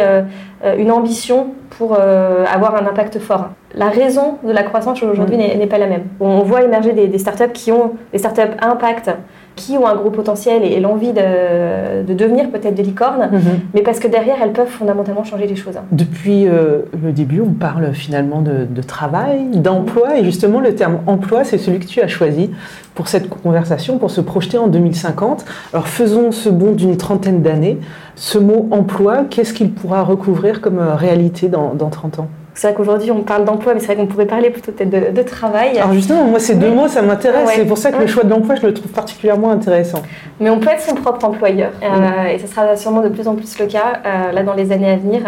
une 0.78 0.92
ambition 0.92 1.48
pour 1.72 1.98
avoir 1.98 2.76
un 2.76 2.86
impact 2.88 3.20
fort. 3.20 3.50
La 3.76 3.90
raison 3.90 4.38
de 4.44 4.52
la 4.52 4.64
croissance 4.64 5.02
aujourd'hui 5.04 5.38
n'est 5.38 5.68
pas 5.68 5.78
la 5.78 5.88
même. 5.88 6.06
On 6.20 6.40
voit 6.40 6.64
émerger 6.64 6.94
des, 6.94 7.08
des, 7.08 7.20
startups 7.20 7.54
qui 7.54 7.72
ont 7.72 7.94
des 8.12 8.18
startups 8.18 8.56
impact 8.62 9.12
qui 9.56 9.78
ont 9.78 9.88
un 9.88 9.96
gros 9.96 10.10
potentiel 10.10 10.64
et, 10.64 10.80
l'envie 10.80 11.12
de, 11.12 12.14
devenir 12.14 12.50
peut-être 12.50 12.76
des 12.76 12.84
licornes, 12.84 13.30
mhm. 13.32 13.42
mais 13.74 13.82
parce 13.82 14.00
que 14.00 14.08
derrière, 14.08 14.38
elles 14.42 14.54
peuvent 14.54 14.68
fondamentalement 14.68 15.24
changer 15.24 15.48
les 15.48 15.56
choses. 15.56 15.76
Depuis 15.92 16.48
euh, 16.48 16.80
le 17.04 17.12
début, 17.12 17.42
on 17.42 17.54
parle 17.54 17.94
finalement 17.94 18.42
de, 18.42 18.82
travail, 18.82 19.46
d'emploi, 19.56 20.18
et 20.18 20.24
justement, 20.24 20.60
le 20.60 20.74
terme 20.76 21.00
emploi, 21.08 21.44
c'est 21.44 21.58
celui 21.58 21.80
que 21.80 21.86
tu 21.86 22.02
as 22.02 22.08
choisi 22.08 22.50
pour 22.96 23.08
cette 23.08 23.30
conversation, 23.30 23.98
pour 23.98 24.12
se 24.12 24.22
projeter 24.22 24.58
en 24.58 24.68
2050. 24.68 25.46
Alors 25.74 25.88
faisons 25.88 26.32
ce 26.32 26.50
bond 26.50 26.72
d'une 26.72 26.98
trentaine 26.98 27.42
d'années. 27.42 27.78
Ce 28.16 28.38
mot 28.38 28.68
emploi, 28.72 29.26
qu'est-ce 29.30 29.54
qu'il 29.54 29.72
pourra 29.72 30.04
recouvrir 30.04 30.62
comme 30.62 30.80
euh, 30.80 30.96
réalité 30.96 31.48
dans, 31.48 31.74
dans 31.74 31.90
30 31.90 32.20
ans? 32.20 32.28
C'est 32.60 32.68
vrai 32.68 32.76
qu'aujourd'hui, 32.76 33.10
on 33.10 33.22
parle 33.22 33.46
d'emploi, 33.46 33.74
mais 33.74 33.80
c'est 33.80 33.86
vrai 33.86 33.96
qu'on 33.96 34.06
pourrait 34.06 34.26
parler 34.26 34.50
plutôt 34.50 34.74
peut-être 34.74 35.14
de, 35.14 35.22
travail. 35.24 35.78
Alors 35.78 35.94
justement, 35.94 36.26
moi, 36.26 36.40
ces 36.40 36.56
deux 36.56 36.72
mots, 36.72 36.90
ça 36.90 37.02
m'intéresse. 37.02 37.52
C'est 37.56 37.64
pour 37.64 37.78
ça 37.78 37.90
que 37.90 38.02
le 38.02 38.08
choix 38.08 38.26
de 38.26 38.30
l'emploi, 38.30 38.56
je 38.56 38.68
le 38.68 38.74
trouve 38.74 38.92
particulièrement 38.92 39.50
intéressant. 39.52 40.02
Mais 40.42 40.50
on 40.50 40.60
peut 40.60 40.68
être 40.68 40.82
son 40.82 40.96
propre 40.96 41.24
employeur. 41.24 41.72
Euh, 41.82 42.26
et 42.26 42.38
ce 42.38 42.48
sera 42.48 42.76
sûrement 42.76 43.00
de 43.00 43.08
plus 43.08 43.30
en 43.30 43.36
plus 43.36 43.58
le 43.60 43.66
cas, 43.66 44.02
euh, 44.06 44.34
là, 44.34 44.44
dans 44.44 44.56
les 44.56 44.74
années 44.74 44.92
à 44.92 44.98
venir. 44.98 45.22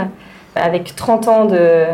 Avec 0.58 0.94
30 0.94 1.28
ans 1.30 1.46
de, 1.46 1.86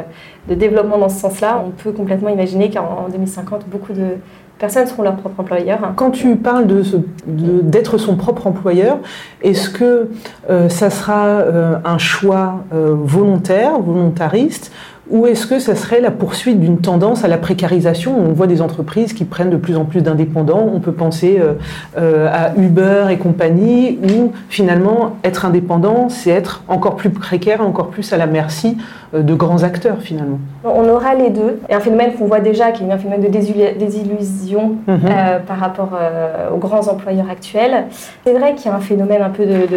développement 0.56 0.98
dans 0.98 1.10
ce 1.10 1.20
sens-là, 1.20 1.64
on 1.64 1.70
peut 1.70 1.92
complètement 1.92 2.30
imaginer 2.30 2.72
qu'en 2.72 3.06
2050, 3.12 3.68
beaucoup 3.68 3.94
de 3.94 4.18
personnes 4.58 4.88
seront 4.88 5.04
leurs 5.04 5.18
propres 5.18 5.40
employeurs. 5.40 5.94
Quand 5.98 6.10
tu 6.10 6.36
parles 6.36 6.66
d'être 6.66 7.92
de, 7.92 7.98
son 8.00 8.16
propre 8.16 8.48
employeur, 8.48 8.98
est-ce 9.44 9.70
que 9.70 10.10
euh, 10.50 10.68
ça 10.68 10.90
sera 10.90 11.44
un 11.86 11.98
choix 12.00 12.64
volontaire, 12.72 13.78
volontariste 13.78 14.72
ou 15.10 15.26
est-ce 15.26 15.48
que 15.48 15.60
ça 15.60 15.76
serait 15.76 16.02
la 16.02 16.12
poursuite 16.12 16.60
d'une 16.60 16.80
tendance 16.80 17.24
à 17.24 17.28
la 17.28 17.38
précarisation? 17.38 18.18
On 18.18 18.34
voit 18.34 18.48
des 18.48 18.62
entreprises 18.62 19.14
qui 19.14 19.24
prennent 19.24 19.50
de 19.50 19.58
plus 19.58 19.78
en 19.78 19.86
plus 19.86 20.02
d'indépendants. 20.02 20.70
On 20.74 20.80
peut 20.80 20.92
penser 20.92 21.38
euh, 21.40 21.54
euh, 21.98 22.28
à 22.32 22.54
Uber 22.58 23.06
et 23.10 23.18
compagnie, 23.18 24.00
où 24.04 24.32
finalement 24.50 25.16
être 25.24 25.46
indépendant, 25.46 26.10
c'est 26.10 26.32
être 26.32 26.64
encore 26.68 26.98
plus 26.98 27.10
précaire, 27.10 27.62
encore 27.62 27.88
plus 27.88 28.12
à 28.12 28.18
la 28.18 28.26
merci 28.26 28.78
euh, 29.14 29.22
de 29.22 29.34
grands 29.34 29.64
acteurs 29.64 30.02
finalement. 30.02 30.40
On 30.66 30.88
aura 30.90 31.16
les 31.16 31.30
deux. 31.30 31.62
Et 31.70 31.74
un 31.74 31.80
phénomène 31.80 32.14
qu'on 32.14 32.26
voit 32.26 32.42
déjà, 32.42 32.72
qui 32.72 32.84
est 32.84 32.92
un 32.92 32.98
phénomène 32.98 33.22
de 33.22 33.78
désillusion 33.78 34.76
mhm. 34.88 35.00
par 35.48 35.58
rapport 35.58 35.92
aux 36.54 36.58
grands 36.58 36.88
employeurs 36.90 37.30
actuels. 37.30 37.86
C'est 38.26 38.34
vrai 38.34 38.56
qu'il 38.56 38.70
y 38.70 38.74
a 38.74 38.76
un 38.76 38.82
phénomène 38.82 39.22
un 39.22 39.30
peu 39.30 39.46
de, 39.46 39.68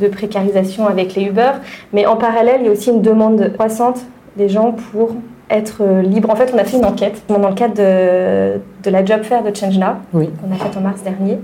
de 0.00 0.08
précarisation 0.08 0.86
avec 0.86 1.14
les 1.14 1.24
Uber, 1.24 1.52
mais 1.92 2.06
en 2.06 2.16
parallèle, 2.16 2.60
il 2.60 2.66
y 2.66 2.68
a 2.68 2.72
aussi 2.72 2.90
une 2.90 3.02
demande 3.02 3.52
croissante 3.52 4.00
des 4.36 4.48
gens 4.48 4.72
pour 4.72 5.10
être 5.50 5.82
libres. 6.02 6.30
En 6.30 6.36
fait, 6.36 6.52
on 6.54 6.58
a 6.58 6.64
fait 6.64 6.76
une 6.76 6.84
enquête 6.84 7.22
dans 7.28 7.38
le 7.38 7.54
cadre 7.54 7.74
de, 7.74 8.60
de 8.84 8.90
la 8.90 9.04
job 9.04 9.22
fair 9.22 9.42
de 9.42 9.54
Change 9.54 9.78
Now, 9.78 9.96
oui. 10.12 10.30
qu'on 10.40 10.54
a 10.54 10.56
faite 10.56 10.76
en 10.76 10.80
mars 10.80 11.02
dernier. 11.02 11.38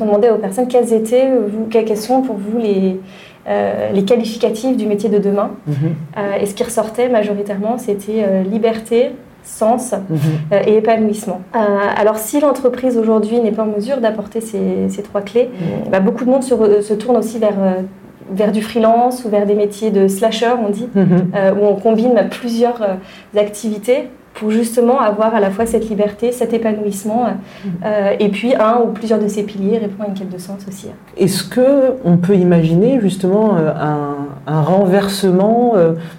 On 0.00 0.06
demandait 0.06 0.30
aux 0.30 0.38
personnes 0.38 0.66
quelles 0.66 0.92
étaient, 0.92 1.30
vous, 1.30 1.66
quelles 1.70 1.96
sont 1.96 2.22
pour 2.22 2.36
vous 2.36 2.58
les, 2.58 2.98
euh, 3.46 3.92
les 3.92 4.04
qualificatifs 4.06 4.74
du 4.74 4.86
métier 4.86 5.10
de 5.10 5.18
demain. 5.18 5.50
Mhm. 5.66 5.74
Euh, 6.16 6.36
et 6.40 6.46
ce 6.46 6.54
qui 6.54 6.64
ressortait 6.64 7.10
majoritairement, 7.10 7.76
c'était 7.76 8.24
euh, 8.26 8.42
liberté, 8.42 9.10
sens 9.42 9.92
mhm. 9.92 10.58
et 10.66 10.78
épanouissement. 10.78 11.42
alors 11.52 12.16
si 12.16 12.40
l'entreprise 12.40 12.96
aujourd'hui 12.96 13.40
n'est 13.40 13.52
pas 13.52 13.64
en 13.64 13.66
mesure 13.66 13.98
d'apporter 13.98 14.40
ces, 14.40 14.88
ces, 14.88 15.02
trois 15.02 15.20
clés, 15.20 15.50
bah, 15.90 16.00
beaucoup 16.00 16.24
de 16.24 16.30
monde 16.30 16.42
se, 16.42 16.80
se 16.80 16.94
tourne 16.94 17.18
aussi 17.18 17.38
vers 17.38 17.52
vers 18.30 18.52
du 18.52 18.62
freelance 18.62 19.24
ou 19.24 19.28
vers 19.28 19.46
des 19.46 19.54
métiers 19.54 19.90
de 19.90 20.08
slasher, 20.08 20.52
on 20.64 20.70
dit, 20.70 20.88
mhm. 20.94 21.30
euh, 21.34 21.54
où 21.54 21.66
on 21.66 21.74
combine 21.74 22.28
plusieurs 22.30 22.82
euh, 22.82 23.38
activités 23.38 24.08
pour 24.34 24.50
justement 24.50 25.00
avoir 25.00 25.32
à 25.36 25.40
la 25.40 25.50
fois 25.50 25.64
cette 25.64 25.88
liberté, 25.88 26.32
cet 26.32 26.52
épanouissement, 26.52 27.24
mhm. 27.24 27.70
euh, 27.84 28.16
et 28.18 28.28
puis 28.30 28.54
un 28.54 28.80
ou 28.84 28.88
plusieurs 28.88 29.20
de 29.20 29.28
ces 29.28 29.44
piliers 29.44 29.78
répond 29.78 30.02
à 30.02 30.08
une 30.08 30.14
quête 30.14 30.30
de 30.30 30.38
sens 30.38 30.58
aussi. 30.66 30.88
Est-ce 31.16 31.44
que 31.44 31.94
on 32.04 32.16
peut 32.16 32.34
imaginer 32.34 33.00
justement 33.00 33.56
un, 33.56 34.16
un 34.46 34.62
renversement 34.62 35.74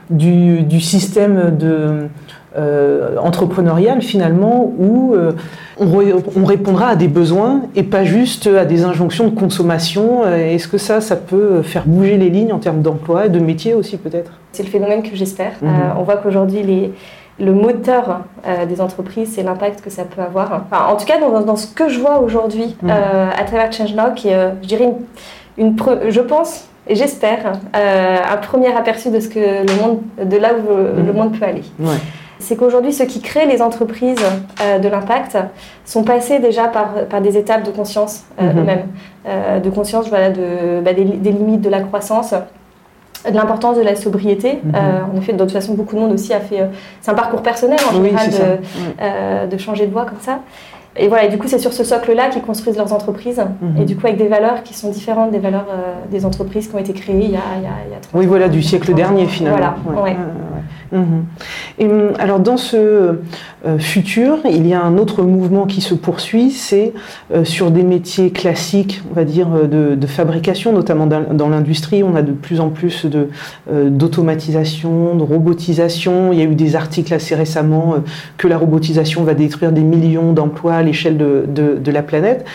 du, 0.10 0.62
du, 0.64 0.80
système 0.80 1.58
de 1.58 2.08
euh, 2.58 3.18
entrepreneuriale 3.18 4.02
finalement 4.02 4.72
où 4.78 5.14
euh, 5.14 5.34
on, 5.78 6.46
répondra 6.46 6.88
à 6.88 6.96
des 6.96 7.10
besoins 7.10 7.64
et 7.76 7.84
pas 7.84 8.06
juste 8.06 8.48
à 8.48 8.64
des 8.64 8.86
injonctions 8.86 9.28
de 9.28 9.38
consommation. 9.38 10.24
Euh, 10.24 10.54
est-ce 10.54 10.70
que 10.70 10.78
ça, 10.78 11.02
ça 11.02 11.18
peut 11.18 11.64
faire 11.64 11.84
bouger 11.86 12.16
les 12.16 12.30
lignes 12.30 12.54
en 12.54 12.60
termes 12.60 12.82
d'emploi 12.82 13.26
et 13.26 13.30
de 13.30 13.40
métier 13.40 13.74
aussi 13.74 13.98
peut-être? 13.98 14.32
C'est 14.54 14.64
le 14.64 14.70
phénomène 14.70 15.04
que 15.04 15.14
j'espère. 15.18 15.52
Mhm. 15.62 15.70
on 16.00 16.04
voit 16.04 16.16
qu'aujourd'hui 16.16 16.94
le 17.38 17.52
moteur 17.52 18.22
des 18.70 18.80
entreprises, 18.80 19.34
c'est 19.36 19.44
l'impact 19.44 19.82
que 19.82 19.90
ça 19.90 20.04
peut 20.06 20.22
avoir. 20.22 20.64
en 20.72 20.96
tout 20.96 21.06
cas, 21.06 21.20
dans, 21.20 21.56
ce 21.58 21.68
que 21.68 21.90
je 21.90 22.00
vois 22.00 22.20
aujourd'hui 22.20 22.78
mhm. 22.82 22.90
à 22.90 23.44
travers 23.44 23.74
ChangeNow, 23.74 24.14
qui 24.16 24.30
est, 24.30 24.52
je 24.62 24.68
dirais, 24.70 24.94
une, 25.58 25.76
je 26.08 26.22
pense 26.22 26.70
et 26.88 26.96
j'espère 26.96 27.52
un 27.74 28.38
premier 28.38 28.74
aperçu 28.74 29.10
de 29.10 29.20
ce 29.20 29.28
que 29.28 29.40
le 29.40 29.82
monde, 29.82 30.00
de 30.24 30.38
là 30.38 30.52
où 30.54 30.74
le 30.74 31.04
mhm. 31.04 31.12
monde 31.12 31.38
peut 31.38 31.46
aller. 31.46 31.64
Ouais 31.82 31.98
c'est 32.40 32.56
qu'aujourd'hui, 32.56 32.94
ceux 32.94 33.06
qui 33.06 33.22
créent 33.22 33.46
les 33.46 33.62
entreprises 33.62 34.20
euh, 34.62 34.80
de 34.80 34.88
l'impact 34.88 35.38
sont 35.86 36.04
passés 36.04 36.40
déjà 36.40 36.68
par, 36.68 37.06
par 37.10 37.22
des 37.22 37.38
étapes 37.38 37.64
de 37.64 37.72
conscience 37.72 38.26
euh, 38.42 38.52
mhm. 38.52 38.60
eux-mêmes, 38.60 38.86
euh, 39.28 39.60
de 39.60 39.70
conscience 39.70 40.10
voilà, 40.10 40.30
de, 40.30 40.82
bah, 40.84 40.94
des, 40.94 41.04
limites 41.04 41.62
de 41.62 41.70
la 41.70 41.82
croissance. 41.82 42.34
de 42.34 43.36
l'importance 43.36 43.78
de 43.78 43.82
la 43.82 43.96
sobriété. 43.96 44.60
Mhm. 44.64 44.76
en 45.14 45.18
effet, 45.18 45.34
de 45.34 45.38
toute 45.38 45.52
façon, 45.52 45.74
beaucoup 45.74 45.96
de 45.96 46.02
monde 46.02 46.12
aussi 46.14 46.34
a 46.34 46.40
fait. 46.40 46.70
c'est 47.02 47.12
un 47.12 47.16
parcours 47.16 47.42
personnel 47.42 47.80
en 47.90 47.94
général 47.94 48.30
de, 48.30 49.48
de, 49.48 49.58
changer 49.58 49.88
de 49.88 49.92
voie 49.92 50.06
comme 50.06 50.22
ça. 50.22 50.40
Et 50.98 51.10
voilà, 51.10 51.26
et 51.26 51.30
du 51.30 51.38
coup, 51.38 51.48
c'est 51.48 51.60
sur 51.60 51.74
ce 51.74 51.84
socle-là 51.84 52.30
qu'ils 52.30 52.42
construisent 52.42 52.78
leurs 52.78 52.94
entreprises. 52.94 53.44
Mhm. 53.62 53.82
Et 53.82 53.86
du 53.86 53.98
coup, 53.98 54.08
avec 54.08 54.18
des 54.18 54.28
valeurs 54.28 54.64
qui 54.64 54.74
sont 54.74 54.92
différentes 54.92 55.32
des 55.32 55.40
valeurs 55.40 55.68
des 56.12 56.26
entreprises 56.26 56.68
qui 56.68 56.76
ont 56.76 56.80
été 56.80 56.94
créées 56.94 57.26
il 57.26 57.32
y 57.32 57.36
a, 57.36 57.58
il 57.58 57.64
y 57.64 57.66
a, 57.66 57.76
il 57.88 57.92
y 57.92 57.96
a 57.96 58.00
30 58.00 58.12
Oui, 58.14 58.26
voilà, 58.26 58.50
du 58.50 58.62
siècle 58.62 58.94
dernier 58.94 59.26
finalement. 59.26 59.74
Voilà, 59.86 60.04
ouais. 60.04 60.16
Mhm. 60.92 61.26
Hum, 61.82 62.14
alors 62.20 62.40
dans 62.40 62.58
ce 62.58 63.18
euh, 63.66 63.80
futur, 63.80 64.38
il 64.46 64.68
y 64.68 64.74
a 64.74 64.82
un 64.82 64.98
autre 64.98 65.24
mouvement 65.24 65.66
qui 65.66 65.82
se 65.82 65.96
poursuit, 65.96 66.52
c'est 66.52 66.94
euh, 67.34 67.44
sur 67.44 67.72
des 67.72 67.82
métiers 67.84 68.32
classiques, 68.32 69.02
on 69.12 69.16
va 69.16 69.24
dire 69.24 69.48
euh, 69.56 69.96
de, 69.96 70.08
fabrication, 70.08 70.72
notamment 70.72 71.08
dans, 71.08 71.50
l'industrie, 71.50 72.04
on 72.04 72.16
a 72.16 72.22
de 72.22 72.32
plus 72.32 72.60
en 72.60 72.70
plus 72.70 73.08
d'automatisation, 73.68 75.16
de 75.16 75.24
robotisation. 75.24 76.32
Il 76.32 76.40
y 76.40 76.42
a 76.42 76.46
eu 76.46 76.54
des 76.54 76.76
articles 76.76 77.12
assez 77.14 77.34
récemment 77.34 77.96
que 78.38 78.48
la 78.48 78.58
robotisation 78.58 79.24
va 79.24 79.34
détruire 79.34 79.72
des 79.72 79.82
millions 79.82 80.32
d'emplois 80.32 80.76
à 80.76 80.84
l'échelle 80.84 81.18
de, 81.18 81.92
la 81.92 82.04
planète. 82.04 82.46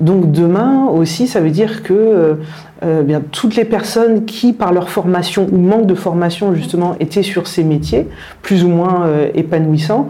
Donc 0.00 0.32
demain 0.32 0.86
aussi, 0.86 1.26
ça 1.26 1.40
veut 1.40 1.50
dire 1.50 1.82
que 1.82 1.92
euh, 1.92 2.34
euh, 2.82 3.20
toutes 3.30 3.56
les 3.56 3.66
personnes 3.66 4.24
qui, 4.24 4.54
par 4.54 4.72
leur 4.72 4.88
formation 4.88 5.46
ou 5.52 5.58
manque 5.58 5.86
de 5.86 5.94
formation 5.94 6.54
justement, 6.54 6.96
étaient 6.98 7.22
sur 7.22 7.46
ces 7.46 7.62
métiers, 7.62 8.08
plus 8.40 8.64
ou 8.64 8.68
moins 8.68 9.06
euh, 9.06 9.28
épanouissants, 9.34 10.08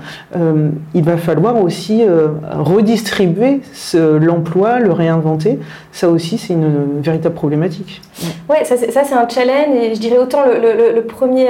il 0.94 1.02
va 1.02 1.16
falloir 1.16 1.62
aussi 1.62 2.02
redistribuer 2.50 3.60
l'emploi, 3.94 4.78
le 4.78 4.92
réinventer. 4.92 5.58
Ça 5.90 6.08
aussi, 6.08 6.38
c'est 6.38 6.54
une, 6.54 7.00
véritable 7.02 7.34
problématique. 7.34 8.00
Oui, 8.48 8.56
ça 8.64 8.76
c'est 8.76 9.14
un 9.14 9.28
challenge 9.28 9.74
et 9.74 9.94
je 9.94 10.00
dirais 10.00 10.18
autant 10.18 10.44
le 10.46 11.00
premier 11.02 11.48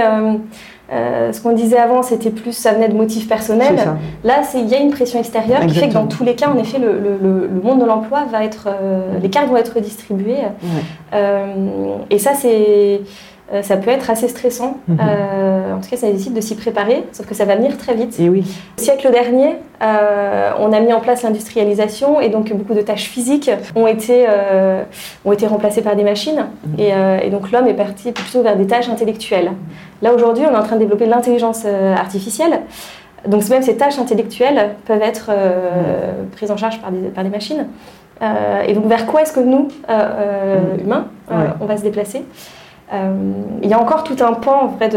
euh, 0.92 1.32
ce 1.32 1.40
qu'on 1.40 1.52
disait 1.52 1.78
avant, 1.78 2.02
c'était 2.02 2.30
plus, 2.30 2.52
ça 2.52 2.72
venait 2.72 2.88
de 2.88 2.94
motifs 2.94 3.26
personnels. 3.26 3.76
Là, 4.24 4.42
il 4.54 4.68
y 4.68 4.74
a 4.74 4.78
une 4.78 4.90
pression 4.90 5.18
extérieure 5.18 5.66
qui 5.66 5.74
fait 5.74 5.88
que 5.88 5.94
dans 5.94 6.06
tous 6.06 6.24
les 6.24 6.34
cas, 6.34 6.50
en 6.50 6.58
effet, 6.58 6.78
le, 6.78 7.48
monde 7.62 7.80
de 7.80 7.86
l'emploi 7.86 8.24
va 8.30 8.44
être, 8.44 8.68
euh, 8.68 9.18
les 9.22 9.30
cartes 9.30 9.48
vont 9.48 9.56
être 9.56 9.74
redistribuées. 9.74 10.42
Euh, 11.14 11.96
et 12.10 12.18
ça, 12.18 12.34
c'est 12.34 13.00
ça 13.60 13.76
peut 13.76 13.90
être 13.90 14.08
assez 14.08 14.28
stressant. 14.28 14.78
Mhm. 14.88 14.98
en 15.00 15.80
tout 15.80 15.90
cas, 15.90 15.96
ça 15.96 16.06
nécessite 16.06 16.34
de 16.34 16.40
s'y 16.40 16.54
préparer, 16.54 17.04
sauf 17.12 17.26
que 17.26 17.34
ça 17.34 17.44
va 17.44 17.56
venir 17.56 17.76
très 17.76 17.94
vite. 17.94 18.18
Et 18.18 18.28
oui. 18.28 18.44
Au 18.78 18.80
siècle 18.80 19.10
dernier, 19.10 19.56
on 19.80 20.72
a 20.72 20.80
mis 20.80 20.92
en 20.92 21.00
place 21.00 21.22
l'industrialisation 21.22 22.20
et 22.20 22.28
donc 22.28 22.52
beaucoup 22.54 22.74
de 22.74 22.82
tâches 22.82 23.08
physiques 23.08 23.50
ont 23.74 23.86
été, 23.86 24.26
ont 25.24 25.32
été 25.32 25.46
remplacées 25.46 25.82
par 25.82 25.96
des 25.96 26.04
machines. 26.04 26.46
Mhm. 26.66 26.78
Et, 26.78 27.26
et, 27.26 27.30
donc 27.30 27.50
l'homme 27.50 27.66
est 27.66 27.74
parti 27.74 28.12
plutôt 28.12 28.42
vers 28.42 28.56
des 28.56 28.66
tâches 28.66 28.88
intellectuelles. 28.88 29.52
Là, 30.02 30.12
aujourd'hui, 30.12 30.44
on 30.46 30.52
est 30.52 30.56
en 30.56 30.64
train 30.64 30.74
de 30.74 30.80
développer 30.80 31.06
l'intelligence 31.06 31.62
euh, 31.64 31.94
artificielle. 31.94 32.60
Donc, 33.26 33.48
même 33.48 33.62
ces 33.62 33.76
tâches 33.76 34.00
intellectuelles 34.00 34.70
peuvent 34.84 35.00
être 35.00 35.30
euh, 35.30 36.24
prises 36.32 36.50
en 36.50 36.56
charge 36.56 36.80
par 36.80 36.90
des, 36.90 37.08
par 37.08 37.22
des 37.22 37.30
machines. 37.30 37.66
Euh, 38.20 38.62
et 38.66 38.72
donc, 38.72 38.86
vers 38.86 39.06
quoi 39.06 39.22
est-ce 39.22 39.32
que 39.32 39.40
nous, 39.40 39.68
humains, 40.80 41.06
on 41.60 41.66
va 41.66 41.76
se 41.76 41.82
déplacer? 41.82 42.24
Il 42.92 43.68
y 43.68 43.72
a 43.72 43.80
encore 43.80 44.04
tout 44.04 44.16
un 44.20 44.34
pan 44.34 44.64
en 44.64 44.78
fait, 44.78 44.96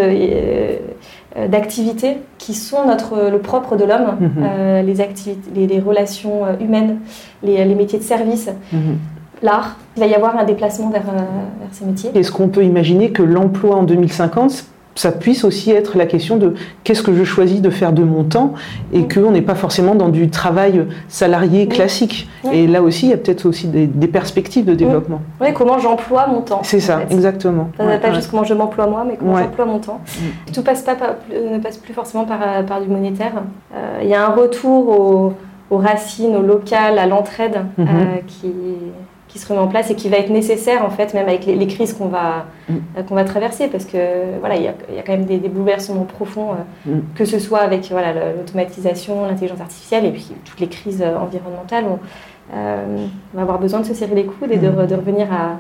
d'activités 1.50 2.18
qui 2.38 2.54
sont 2.54 2.86
notre, 2.86 3.30
le 3.30 3.40
propre 3.40 3.78
de 3.78 3.86
l'homme, 3.86 4.18
mm-hmm. 4.22 4.86
les, 4.86 5.02
activités, 5.02 5.68
les, 5.68 5.80
relations 5.80 6.42
humaines, 6.60 7.00
les, 7.44 7.64
les, 7.64 7.76
métiers 7.76 8.00
de 8.00 8.04
service. 8.04 8.50
Mm-hmm. 8.74 9.44
L'art, 9.44 9.78
il 9.96 10.02
va 10.02 10.08
y 10.08 10.14
avoir 10.14 10.38
un 10.38 10.44
déplacement 10.44 10.90
vers, 10.90 11.04
vers 11.04 11.70
ces 11.72 11.86
métiers. 11.86 12.12
Est-ce 12.16 12.32
qu'on 12.32 12.50
peut 12.50 12.64
imaginer 12.64 13.12
que 13.12 13.24
l'emploi 13.24 13.78
en 13.78 13.84
2050 13.84 14.66
ça 14.96 15.12
puisse 15.12 15.44
aussi 15.44 15.72
être 15.72 15.98
la 15.98 16.06
question 16.06 16.38
de 16.38 16.54
qu'est-ce 16.84 17.04
que 17.04 17.14
je 17.14 17.24
choisis 17.24 17.62
de 17.62 17.70
faire 17.70 17.92
de 17.92 18.04
mon 18.04 18.24
temps 18.24 18.54
et 18.94 19.00
mm. 19.00 19.08
qu'on 19.14 19.32
n'est 19.32 19.42
pas 19.42 19.56
forcément 19.56 19.94
dans 19.94 20.08
du 20.10 20.30
travail 20.30 20.86
salarié 21.10 21.68
classique. 21.68 22.30
Et 22.52 22.66
là 22.66 22.82
aussi, 22.82 23.08
il 23.08 23.10
y 23.10 23.14
a 23.14 23.18
peut-être 23.18 23.46
aussi 23.46 23.68
des, 23.68 24.08
perspectives 24.08 24.66
de 24.66 24.74
développement. 24.74 25.20
Oui, 25.42 25.48
comment 25.54 25.78
j'emploie 25.80 26.28
mon 26.28 26.42
temps. 26.42 26.62
C'est 26.64 26.80
ça, 26.80 27.02
exactement. 27.10 27.70
Ça 27.78 27.98
pas 27.98 28.14
juste 28.14 28.32
comment 28.32 28.44
je 28.44 28.54
m'emploie 28.54 28.88
moi, 28.88 29.04
mais 29.06 29.18
comment 29.18 29.38
j'emploie 29.38 29.66
mon 29.66 29.80
temps. 29.80 30.00
Mm. 30.18 30.52
Tout 30.54 30.64
passe 30.64 30.82
pas 30.82 30.96
ne 31.30 31.60
passe 31.60 31.78
plus 31.78 31.94
forcément 31.94 32.24
par, 32.24 32.40
par 32.66 32.82
du 32.82 32.88
monétaire. 32.88 33.34
Euh, 33.76 34.00
il 34.02 34.08
y 34.08 34.14
a 34.14 34.26
un 34.26 34.34
retour 34.34 35.34
aux, 35.70 35.78
racines, 35.78 36.36
au 36.38 36.42
local, 36.42 36.98
à 37.00 37.06
l'entraide 37.06 37.66
mm-hmm. 37.78 37.88
euh, 37.88 38.18
qui 38.28 38.54
qui 39.36 39.42
se 39.42 39.50
remet 39.50 39.60
en 39.60 39.68
place 39.68 39.92
et 39.92 39.96
qui 39.96 40.08
va 40.08 40.16
être 40.16 40.30
nécessaire 40.30 40.86
en 40.86 40.90
fait 40.90 41.14
même 41.14 41.28
avec 41.28 41.46
les, 41.46 41.68
crises 41.68 41.92
qu'on 41.92 42.08
va 42.08 42.46
mm. 42.70 42.74
euh, 42.98 43.04
qu'on 43.04 43.16
va 43.16 43.26
traverser 43.26 43.68
parce 43.68 43.84
que 43.84 43.98
voilà 44.40 44.56
il 44.56 44.64
y, 44.64 44.68
a, 44.70 44.74
quand 45.06 45.12
même 45.12 45.26
des, 45.26 45.38
bouleversements 45.50 46.06
profonds 46.06 46.52
euh, 46.54 46.94
mm. 46.94 47.02
que 47.16 47.26
ce 47.26 47.38
soit 47.38 47.60
avec 47.60 47.90
voilà 47.92 48.14
l'automatisation 48.14 49.26
l'intelligence 49.26 49.60
artificielle 49.60 50.06
et 50.06 50.12
puis 50.12 50.26
toutes 50.46 50.62
les 50.62 50.70
crises 50.70 51.02
euh, 51.06 51.18
environnementales 51.18 51.84
on, 51.86 52.00
va 53.34 53.42
avoir 53.42 53.60
besoin 53.60 53.82
de 53.82 53.86
se 53.86 53.94
serrer 53.94 54.16
les 54.16 54.26
coudes 54.26 54.52
et 54.52 54.58
de, 54.58 54.70
mm. 54.70 54.94
revenir 54.94 55.28
à, 55.34 55.58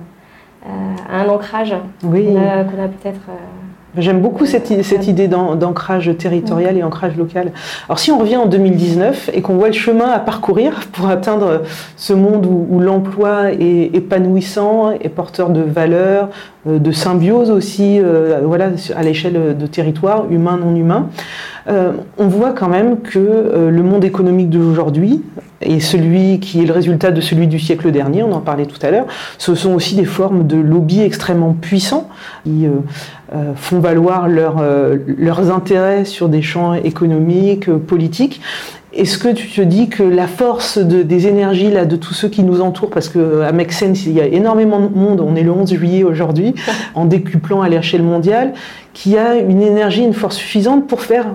un 1.12 1.28
ancrage 1.28 1.76
oui. 2.04 2.28
qu'on 2.34 2.40
a, 2.40 2.88
peut-être 2.88 3.20
J'aime 3.98 4.22
beaucoup 4.22 4.46
cette, 4.46 4.70
idée 5.08 5.28
d'ancrage 5.28 6.12
territorial 6.18 6.78
et 6.78 6.84
ancrage 6.84 7.16
local. 7.16 7.52
Alors 7.88 8.00
si 8.00 8.12
on 8.12 8.18
revient 8.18 8.38
en 8.38 8.46
2019 8.46 9.30
et 9.34 9.42
qu'on 9.42 9.56
voit 9.56 9.68
le 9.68 9.74
chemin 9.74 10.10
à 10.10 10.20
parcourir 10.20 10.82
pour 10.92 11.08
atteindre 11.08 11.64
ce 11.96 12.14
monde 12.14 12.46
où, 12.46 12.80
l'emploi 12.80 13.52
est 13.54 13.96
épanouissant, 13.96 14.92
est 14.92 15.10
porteur 15.10 15.50
de 15.50 15.62
valeurs, 15.62 16.30
euh, 16.68 16.78
de 16.78 16.92
symbiose 16.92 17.52
aussi, 17.52 18.00
euh, 18.00 18.42
voilà, 18.44 18.72
à 18.96 19.04
l'échelle 19.04 19.58
de 19.58 19.68
territoire, 19.68 20.26
humain, 20.30 20.58
non 20.58 20.76
humain, 20.76 21.10
euh, 21.68 21.94
on 22.18 22.28
voit 22.28 22.52
quand 22.54 22.68
même 22.68 23.02
que 23.02 23.70
le 23.70 23.84
monde 23.84 24.04
économique 24.04 24.50
d'aujourd'hui 24.50 25.24
et 25.62 25.80
celui 25.80 26.40
qui 26.40 26.62
est 26.62 26.66
le 26.66 26.74
résultat 26.74 27.12
de 27.12 27.22
celui 27.22 27.48
du 27.48 27.60
siècle 27.60 27.92
dernier, 27.92 28.22
on 28.24 28.32
en 28.34 28.42
parlait 28.42 28.66
tout 28.66 28.78
à 28.86 28.92
l'heure, 28.92 29.08
ce 29.38 29.56
sont 29.56 29.74
aussi 29.74 29.96
des 29.96 30.06
formes 30.06 30.46
de 30.46 30.58
lobby 30.58 31.02
extrêmement 31.02 31.54
puissants 31.54 32.08
qui 32.44 32.68
font 33.56 33.80
valoir 33.80 34.28
leurs 34.28 35.52
intérêts 35.52 36.06
sur 36.06 36.30
des 36.30 36.44
champs 36.44 36.76
économiques, 36.76 37.72
politiques, 37.72 38.42
est-ce 38.96 39.18
que 39.18 39.28
tu 39.28 39.50
te 39.50 39.60
dis 39.60 39.90
que 39.90 40.04
la 40.04 40.26
force 40.26 40.78
des 40.78 41.28
énergies 41.28 41.70
là, 41.70 41.84
de 41.84 41.98
tous 41.98 42.14
ceux 42.14 42.30
qui 42.30 42.44
nous 42.44 42.62
entourent, 42.62 42.90
parce 42.90 43.10
qu'à 43.10 43.52
Make 43.52 43.74
Sense, 43.74 44.06
il 44.06 44.14
y 44.14 44.22
a 44.22 44.26
énormément 44.26 44.80
de 44.80 44.88
monde, 44.88 45.20
on 45.20 45.36
est 45.36 45.44
le 45.44 45.52
11 45.52 45.74
juillet 45.76 46.04
aujourd'hui, 46.06 46.56
en 46.96 47.06
décuplant 47.06 47.62
à 47.62 47.68
l'échelle 47.68 48.04
mondiale, 48.04 48.54
qui 48.94 49.18
a 49.18 49.36
une 49.36 49.62
énergie, 49.62 50.02
une 50.02 50.14
force 50.14 50.38
suffisante 50.38 50.88
pour 50.88 51.02
faire 51.02 51.26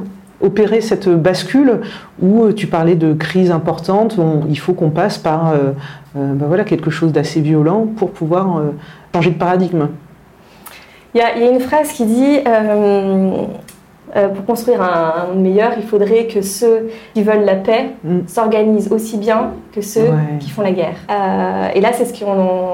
opérer 0.40 0.80
cette 0.80 1.09
bascule 1.09 1.80
où 2.20 2.44
euh, 2.44 2.52
tu 2.52 2.66
parlais 2.66 2.94
de 2.94 3.12
crise 3.12 3.50
importante, 3.50 4.16
il 4.49 4.59
faut 4.59 4.73
qu'on 4.73 4.90
passe 4.90 5.18
par 5.18 5.50
euh, 5.50 5.73
euh, 6.16 6.35
ben 6.35 6.47
voilà, 6.47 6.64
quelque 6.64 6.90
chose 6.90 7.12
d'assez 7.12 7.40
violent 7.40 7.87
pour 7.97 8.11
pouvoir 8.11 8.62
changer 9.14 9.30
de 9.30 9.38
paradigme. 9.38 9.88
Il 11.14 11.18
y, 11.18 11.23
a, 11.23 11.50
une 11.50 11.61
phrase 11.61 11.92
qui 11.92 12.06
dit 12.06 12.38
euh, 12.47 14.28
pour 14.28 14.44
construire 14.44 14.82
un, 14.82 15.26
monde 15.28 15.42
meilleur, 15.42 15.73
il 15.76 15.82
faudrait 15.85 16.26
que 16.26 16.40
ceux 16.40 16.90
qui 17.14 17.23
veulent 17.23 17.44
la 17.44 17.56
paix 17.56 17.90
mm. 18.04 18.20
s'organisent 18.26 18.90
aussi 18.92 19.18
bien 19.18 19.52
que 19.73 19.80
ceux 19.80 20.09
qui 20.38 20.50
font 20.50 20.62
la 20.62 20.73
guerre. 20.73 20.97
Et 21.75 21.80
là, 21.80 21.90
c'est 21.92 22.04
ce 22.04 22.25
qu'on 22.25 22.70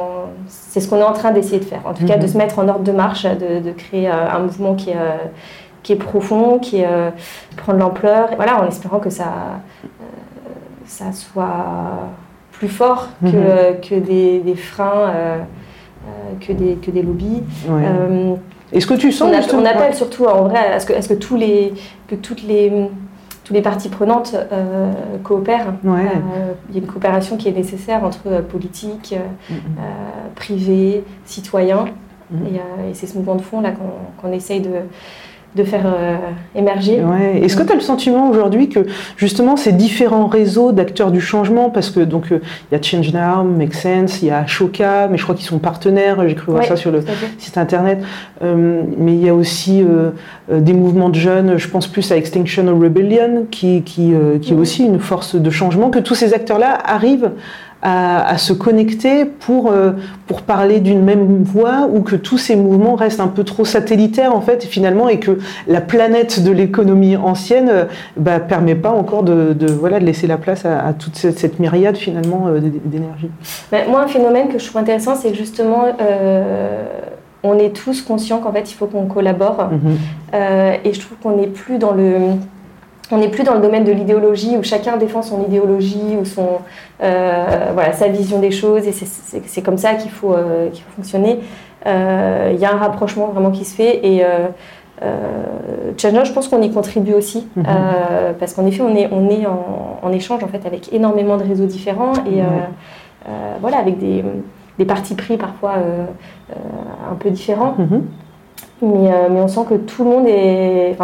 c'est 0.49 0.80
ce 0.80 0.88
qu'on 0.88 0.99
est 0.99 1.02
en 1.02 1.14
train 1.14 1.32
d'essayer 1.32 1.58
de 1.58 1.64
faire. 1.64 1.80
En 1.87 1.94
tout 1.94 2.04
cas, 2.04 2.18
de 2.18 2.26
mm-hmm. 2.26 2.32
se 2.32 2.37
mettre 2.37 2.58
en 2.58 2.68
ordre 2.68 2.85
de 2.85 2.92
marche, 2.92 3.25
de, 3.25 3.70
créer 3.73 4.08
un 4.08 4.38
mouvement 4.40 4.75
qui 4.75 4.90
est, 4.90 4.94
qui 5.87 5.93
est 5.93 5.97
profond, 5.97 6.59
qui, 6.59 6.83
prend 7.57 7.73
de 7.73 7.78
l'ampleur. 7.78 8.31
Voilà, 8.35 8.61
en 8.61 8.66
espérant 8.66 8.99
que 8.99 9.11
ça, 9.11 9.61
ça 10.85 11.12
soit 11.12 12.11
plus 12.50 12.69
fort 12.69 13.11
que, 13.23 13.81
que 13.87 13.95
des, 13.95 14.40
des 14.40 14.57
freins, 14.57 15.12
que, 16.40 16.52
des, 16.52 16.75
que 16.75 16.90
des 16.90 17.02
lobbies. 17.02 17.45
Est-ce 18.73 18.88
que 18.88 18.95
tu 18.95 19.12
sens 19.12 19.33
On, 19.52 19.64
appelle 19.64 19.95
surtout 19.95 20.25
en 20.25 20.49
vrai 20.49 20.73
à 20.73 20.81
ce 20.81 20.87
que, 20.87 21.07
que 21.07 21.14
tous 21.14 21.37
les, 21.37 21.73
que 22.09 22.16
toutes 22.16 22.43
les, 22.43 22.73
toutes 23.47 23.55
les 23.55 23.62
parties 23.62 23.88
prenantes 23.88 24.35
euh, 24.35 24.93
coopèrent. 25.23 25.75
Euh, 25.85 26.52
il 26.69 26.75
y 26.75 26.78
a 26.78 26.83
une 26.83 26.88
coopération 26.88 27.37
qui 27.37 27.49
est 27.49 27.52
nécessaire 27.52 28.02
entre 28.02 28.23
euh, 28.26 28.43
politique, 28.43 29.14
mm, 29.49 29.55
mm. 29.55 29.59
privé, 30.35 31.05
citoyen. 31.25 31.85
Mm. 32.33 32.47
Et, 32.47 32.95
c'est 32.95 33.07
ce 33.07 33.16
mouvement 33.16 33.37
de 33.37 33.43
fond 33.43 33.61
là 33.61 33.73
qu'on 34.21 34.33
essaye 34.33 34.61
de, 34.61 34.71
de 35.56 35.64
faire 35.64 35.86
euh, 35.86 36.16
émerger. 36.54 37.02
Est-ce 37.42 37.56
que 37.56 37.62
tu 37.62 37.72
as 37.72 37.75
le 37.75 37.80
sentiment 37.80 38.28
aujourd'hui 38.28 38.68
que 38.68 38.80
justement 39.16 39.56
ces 39.56 39.72
différents 39.72 40.26
réseaux 40.26 40.70
d'acteurs 40.70 41.10
du 41.10 41.20
changement, 41.20 41.70
parce 41.70 41.90
que 41.90 42.00
donc 42.00 42.30
euh, 42.30 42.40
il 42.70 42.76
y 42.76 42.78
a 42.78 42.82
Change 42.82 43.12
Now, 43.12 43.42
Make 43.42 43.75
Sense, 43.75 44.22
il 44.22 44.28
y 44.28 44.30
a 44.30 44.40
Ashoka, 44.40 45.08
mais 45.08 45.16
je 45.16 45.22
crois 45.22 45.34
qu'ils 45.34 45.46
sont 45.46 45.58
partenaires, 45.58 46.28
j'ai 46.28 46.34
cru 46.34 46.52
voir 46.52 46.64
ça 46.64 46.76
sur 46.76 46.92
le 46.92 47.02
site 47.38 47.56
internet, 47.56 48.02
euh, 48.42 48.82
mais 48.98 49.14
il 49.14 49.25
y 49.25 49.28
a 49.30 49.34
aussi 49.34 49.82
des 50.50 50.72
mouvements 50.75 51.08
de 51.08 51.14
jeunes, 51.14 51.56
je 51.56 51.68
pense 51.68 51.86
plus 51.86 52.12
à 52.12 52.16
Extinction 52.16 52.66
Rebellion, 52.78 53.46
qui, 53.50 53.82
qui, 53.82 54.12
qui 54.42 54.52
est 54.52 54.56
aussi 54.56 54.84
une 54.84 55.00
force 55.00 55.36
de 55.36 55.50
changement, 55.50 55.90
que 55.90 55.98
tous 55.98 56.14
ces 56.14 56.34
acteurs-là 56.34 56.78
arrivent 56.84 57.30
à, 57.88 58.37
se 58.37 58.52
connecter 58.52 59.25
pour, 59.25 59.71
euh, 59.71 59.93
pour 60.26 60.43
parler 60.43 60.81
d'une 60.81 61.05
même 61.05 61.45
voix 61.45 61.88
ou 61.88 62.00
que 62.00 62.16
tous 62.16 62.37
ces 62.37 62.57
mouvements 62.57 62.97
restent 62.97 63.21
un 63.21 63.28
peu 63.28 63.45
trop 63.45 63.64
satellitaires 63.64 64.35
en 64.35 64.40
fait 64.40 64.64
finalement 64.64 65.09
et 65.09 65.21
que 65.21 65.38
la 65.69 65.81
planète 65.81 66.43
de 66.43 66.50
l'économie 66.50 67.16
ancienne 67.16 67.66
ne 67.66 67.85
bah, 68.16 68.40
permet 68.40 68.75
pas 68.75 68.90
encore 68.90 69.23
de, 69.23 69.55
voilà, 69.78 70.00
de 70.00 70.05
laisser 70.05 70.26
la 70.26 70.37
place 70.37 70.64
à, 70.64 70.93
toute 70.95 71.14
cette, 71.14 71.61
myriade 71.61 71.97
finalement 71.97 72.49
d'énergie. 72.85 73.31
moi 73.88 74.02
un 74.02 74.09
phénomène 74.09 74.49
que 74.49 74.59
je 74.59 74.66
trouve 74.66 74.81
intéressant 74.81 75.14
c'est 75.14 75.31
que 75.31 75.37
justement 75.37 75.85
on 77.45 77.59
est 77.59 77.71
tous 77.71 78.02
conscients 78.02 78.40
qu'en 78.40 78.52
fait 78.52 78.71
il 78.71 78.75
faut 78.75 78.87
qu'on 78.87 79.07
collabore 79.07 79.71
mm-hmm. 79.71 80.78
et 80.85 80.93
je 80.93 81.00
trouve 81.00 81.19
qu'on 81.23 81.37
n'est 81.37 81.47
plus 81.47 81.78
dans 81.78 81.93
le 81.93 82.19
on 83.12 83.18
n'est 83.18 83.28
plus 83.28 83.44
dans 83.44 83.54
le 83.54 83.60
domaine 83.60 83.84
de 83.84 83.92
l'idéologie 83.92 84.56
où 84.56 84.62
chacun 84.62 84.96
défend 84.96 85.22
son 85.22 85.44
idéologie 85.44 86.16
ou 86.20 86.25
son, 86.25 86.58
euh, 87.02 87.70
voilà, 87.72 87.92
sa 87.92 88.08
vision 88.08 88.40
des 88.40 88.50
choses 88.50 88.86
et 88.86 88.92
c'est 88.92 89.62
comme 89.62 89.78
ça 89.78 89.94
qu'il 89.94 90.10
faut, 90.10 90.32
euh, 90.32 90.70
faut 90.70 90.96
fonctionner. 90.96 91.40
Euh, 91.86 92.50
il 92.52 92.58
y 92.58 92.64
a 92.64 92.72
un 92.72 92.78
rapprochement 92.78 93.28
vraiment 93.28 93.50
qui 93.50 93.64
se 93.64 93.75
fait 93.75 94.04
et 94.04 94.25
euh, 94.25 94.48
je 95.96 96.32
pense 96.32 96.48
qu'on 96.48 96.62
y 96.62 96.70
contribue 96.70 97.14
aussi 97.14 97.46
mhm. 97.54 97.64
parce 98.40 98.54
qu'en 98.54 98.66
effet, 98.66 98.82
on 98.82 98.94
est, 98.96 99.08
on 99.12 99.28
est 99.30 99.46
en, 99.46 100.12
échange 100.12 100.42
en 100.42 100.48
fait 100.48 100.66
avec 100.66 100.92
énormément 100.92 101.36
de 101.36 101.44
réseaux 101.44 101.66
différents 101.66 102.12
et 102.26 102.42
voilà, 103.60 103.78
avec 103.78 103.98
des, 103.98 104.25
des 104.78 104.84
partis 104.84 105.14
pris 105.14 105.36
parfois 105.36 105.75
un 107.10 107.14
peu 107.14 107.30
différents. 107.30 107.75
Mhm. 107.78 108.02
Mais, 108.82 109.10
mais, 109.30 109.40
on 109.40 109.48
sent 109.48 109.62
que 109.70 109.75
tout 109.75 110.04
le 110.04 110.10
monde 110.10 110.26
est, 110.26 110.94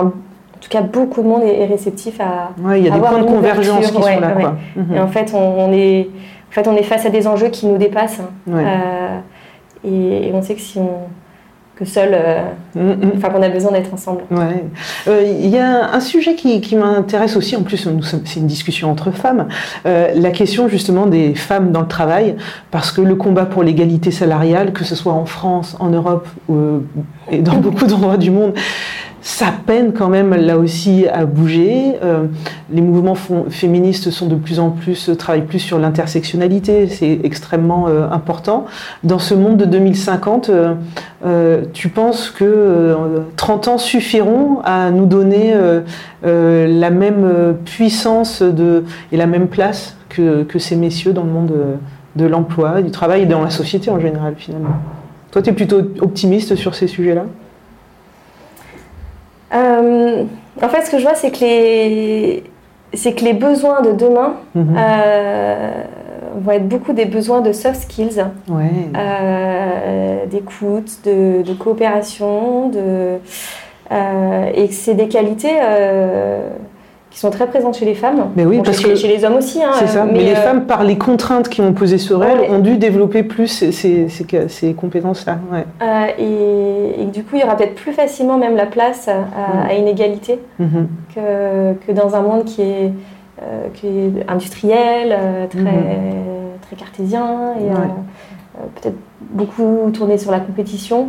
tout 0.63 0.69
cas, 0.69 0.81
beaucoup 0.81 1.23
de 1.23 1.29
monde 1.29 1.43
est, 1.43 1.67
réceptif 1.67 2.21
à. 2.21 2.53
Ouais, 2.63 2.81
il 2.81 2.87
y 2.87 2.89
a 2.89 2.93
des 2.93 3.01
points 3.01 3.19
de 3.19 3.25
convergence 3.25 3.91
qui 3.91 3.93
sont 3.93 4.21
là. 4.21 4.31
Quoi. 4.31 4.57
Et 4.95 5.01
en 5.01 5.09
fait, 5.09 5.33
on, 5.35 5.73
est, 5.73 6.09
en 6.51 6.53
fait, 6.53 6.69
on 6.69 6.77
est 6.77 6.85
face 6.85 7.05
à 7.05 7.11
des 7.11 7.27
enjeux 7.27 7.49
qui 7.49 7.67
nous 7.67 7.79
dépassent. 7.79 8.21
Euh, 8.49 9.19
et, 9.85 10.31
on 10.33 10.41
sait 10.41 10.55
que 10.55 10.61
si 10.61 10.79
on 10.79 10.91
que 11.75 11.87
seul, 11.87 12.11
euh, 12.13 12.43
mm, 12.75 12.81
mm. 12.81 13.13
enfin 13.17 13.31
qu'on 13.31 13.43
a 13.43 13.49
besoin 13.49 13.73
d'être 13.73 13.93
ensemble. 13.95 14.21
Euh, 15.09 15.23
il 15.25 15.49
y 15.49 15.57
a 15.57 15.95
un 15.95 16.01
sujet 16.01 16.35
qui, 16.35 16.61
qui 16.61 16.77
m'intéresse 16.77 17.35
aussi, 17.35 17.57
en 17.57 17.63
plus 17.63 17.89
c'est 18.27 18.41
une 18.41 18.47
discussion 18.47 18.91
entre 18.91 19.11
femmes, 19.11 19.49
la 19.85 20.31
question 20.33 20.69
justement 20.69 21.07
des 21.07 21.35
femmes 21.35 21.73
dans 21.73 21.81
le 21.81 21.89
travail, 21.89 22.37
parce 22.71 22.93
que 22.93 23.01
le 23.01 23.17
combat 23.17 23.47
pour 23.47 23.63
l'égalité 23.63 24.11
salariale, 24.11 24.75
que 24.75 24.85
ce 24.85 24.95
soit 24.95 25.15
en 25.15 25.25
France, 25.25 25.75
en 25.81 25.89
Europe 25.89 26.29
et 27.31 27.39
dans 27.39 27.55
beaucoup 27.57 27.87
d'endroits 27.87 28.19
du 28.19 28.31
monde, 28.31 28.53
ça 29.23 29.53
peine 29.67 29.93
quand 29.93 30.09
même 30.09 30.35
là 30.35 30.59
aussi 30.59 31.07
à 31.07 31.25
bouger. 31.27 31.95
Euh, 32.03 32.27
les 32.73 32.83
mouvements 32.83 33.15
féministes 33.49 34.11
sont 34.11 34.27
de 34.27 34.35
plus 34.35 34.59
en 34.59 34.71
plus 34.71 35.09
euh, 35.09 35.15
travaillent 35.15 35.47
plus 35.47 35.61
sur 35.61 35.79
l'intersectionnalité, 35.79 36.89
c'est 36.89 37.21
extrêmement 37.23 37.87
euh, 37.87 38.09
important. 38.11 38.67
Dans 39.05 39.21
ce 39.21 39.35
monde 39.35 39.57
de 39.57 39.65
2050, 39.65 40.51
tu 41.73 41.89
penses 41.89 42.31
que 42.31 42.97
30 43.37 43.69
ans 43.69 43.79
suffiront 43.79 44.59
à 44.65 44.91
nous 44.91 45.07
donner 45.07 45.55
la 46.25 46.91
même 46.91 47.55
puissance 47.65 48.43
et 49.13 49.17
la 49.17 49.27
même 49.27 49.47
place 49.47 49.97
que, 50.09 50.43
que 50.43 50.59
ces 50.59 50.75
messieurs 50.75 51.13
dans 51.13 51.23
le 51.23 51.31
monde 51.31 51.53
de 52.17 52.27
l'emploi, 52.27 52.83
du 52.83 52.91
travail 52.91 53.23
et 53.23 53.27
dans 53.27 53.43
la 53.43 53.51
société 53.51 53.91
en 53.91 54.01
général 54.01 54.35
finalement? 54.37 54.77
Toi, 55.31 55.43
tu 55.43 55.51
es 55.51 55.53
plutôt 55.53 55.81
optimiste 56.01 56.57
sur 56.57 56.75
ces 56.75 56.89
sujets-là? 56.89 57.25
Euh, 59.55 60.25
en 60.63 60.69
fait, 60.69 60.83
ce 60.83 60.91
que 60.91 60.99
je 60.99 61.03
vois, 61.03 61.15
c'est 61.15 61.31
que 61.31 61.41
les, 61.41 62.45
c'est 62.95 63.13
que 63.13 63.25
les 63.25 63.33
besoins 63.33 63.83
de 63.83 63.93
demain 63.93 64.35
mhm. 64.55 64.77
euh, 64.77 65.71
vont 66.37 66.53
être 66.53 66.69
beaucoup 66.69 66.93
des 66.93 67.05
besoins 67.07 67.41
de 67.41 67.53
soft 67.53 67.83
skills, 67.83 68.25
euh, 68.51 70.27
d'écoute, 70.27 70.99
de, 71.05 71.53
coopération, 71.55 72.69
de, 72.69 73.19
et 74.55 74.69
que 74.69 74.75
c'est 74.75 74.95
des 74.95 75.09
qualités 75.09 75.59
qui 77.13 77.19
sont 77.19 77.31
très 77.31 77.47
présentes 77.47 77.77
chez 77.77 77.85
les 77.85 77.95
femmes. 77.95 78.31
Mais 78.37 78.47
oui, 78.47 78.61
parce 78.65 78.79
chez, 78.79 78.89
que 78.89 78.95
chez 78.95 79.09
les 79.09 79.25
hommes 79.25 79.37
aussi. 79.37 79.63
Hein, 79.63 79.73
c'est 79.79 79.87
ça. 79.87 80.07
Mais, 80.07 80.25
les 80.25 80.33
euh, 80.33 80.37
femmes, 80.37 80.65
par 80.65 80.83
les 80.83 80.97
contraintes 80.97 81.51
qui 81.51 81.61
ont 81.61 81.75
posé 81.75 81.99
sur 81.99 82.25
elles, 82.25 82.51
ont 82.51 82.59
dû 82.59 82.79
développer 82.79 83.23
plus 83.23 83.49
ces, 83.49 84.09
ces, 84.09 84.75
compétences-là. 84.75 85.39
Ouais. 85.53 85.67
Euh, 85.83 86.99
et, 86.99 87.05
du 87.05 87.23
coup, 87.23 87.37
il 87.37 87.41
y 87.41 87.45
aura 87.45 87.57
peut-être 87.57 87.75
plus 87.75 87.93
facilement 87.93 88.39
même 88.39 88.57
la 88.57 88.65
place 88.65 89.09
à, 89.09 89.75
une 89.75 89.89
égalité 89.89 90.41
mm-hmm. 90.59 90.87
que, 91.15 91.87
que, 91.87 91.93
dans 91.93 92.17
un 92.17 92.23
monde 92.23 92.45
qui 92.45 92.63
est, 92.63 92.93
euh, 93.43 93.67
qui 93.75 93.87
est 93.87 94.31
industriel, 94.31 95.15
très, 95.51 95.61
mm-hmm. 95.61 96.63
très 96.63 96.77
cartésien 96.77 97.55
et 97.61 97.75
peut-être 98.81 98.97
beaucoup 99.21 99.91
tourné 99.93 100.17
sur 100.17 100.31
la 100.31 100.41
compétition. 100.41 101.09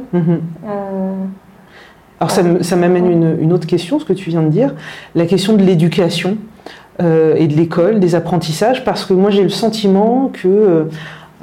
Alors 2.19 2.31
ça, 2.31 2.75
m'amène 2.75 3.39
une, 3.41 3.53
autre 3.53 3.67
question, 3.67 3.99
ce 3.99 4.05
que 4.05 4.13
tu 4.13 4.29
viens 4.29 4.43
de 4.43 4.49
dire, 4.49 4.73
la 5.15 5.25
question 5.25 5.55
de 5.55 5.63
l'éducation 5.63 6.37
euh, 7.01 7.35
et 7.35 7.47
de 7.47 7.55
l'école, 7.55 7.99
des 7.99 8.15
apprentissages, 8.15 8.83
parce 8.85 9.05
que 9.05 9.13
moi 9.13 9.29
j'ai 9.29 9.43
le 9.43 9.49
sentiment 9.49 10.29
que 10.31 10.47
euh, 10.47 10.83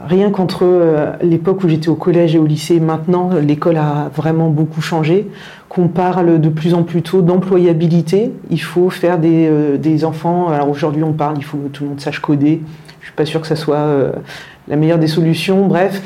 rien 0.06 0.30
qu'entre 0.30 0.60
euh, 0.62 1.12
l'époque 1.22 1.64
où 1.64 1.68
j'étais 1.68 1.88
au 1.88 1.96
collège 1.96 2.34
et 2.34 2.38
au 2.38 2.46
lycée, 2.46 2.80
maintenant 2.80 3.30
l'école 3.34 3.76
a 3.76 4.10
vraiment 4.14 4.48
beaucoup 4.48 4.80
changé, 4.80 5.28
qu'on 5.68 5.88
parle 5.88 6.40
de 6.40 6.48
plus 6.48 6.72
en 6.72 6.82
plus 6.82 7.02
tôt 7.02 7.20
d'employabilité, 7.20 8.32
il 8.48 8.62
faut 8.62 8.90
faire 8.90 9.18
des, 9.18 10.04
enfants, 10.04 10.48
alors 10.48 10.70
aujourd'hui 10.70 11.02
on 11.02 11.12
parle, 11.12 11.36
il 11.36 11.44
faut 11.44 11.58
que 11.58 11.68
tout 11.68 11.82
le 11.84 11.90
monde 11.90 12.00
sache 12.00 12.20
coder, 12.20 12.62
je 13.00 13.06
suis 13.06 13.14
pas 13.14 13.26
sûre 13.26 13.40
que 13.40 13.46
ça 13.46 13.56
soit 13.56 14.12
la 14.66 14.76
meilleure 14.76 14.98
des 14.98 15.08
solutions, 15.08 15.66
bref 15.66 16.00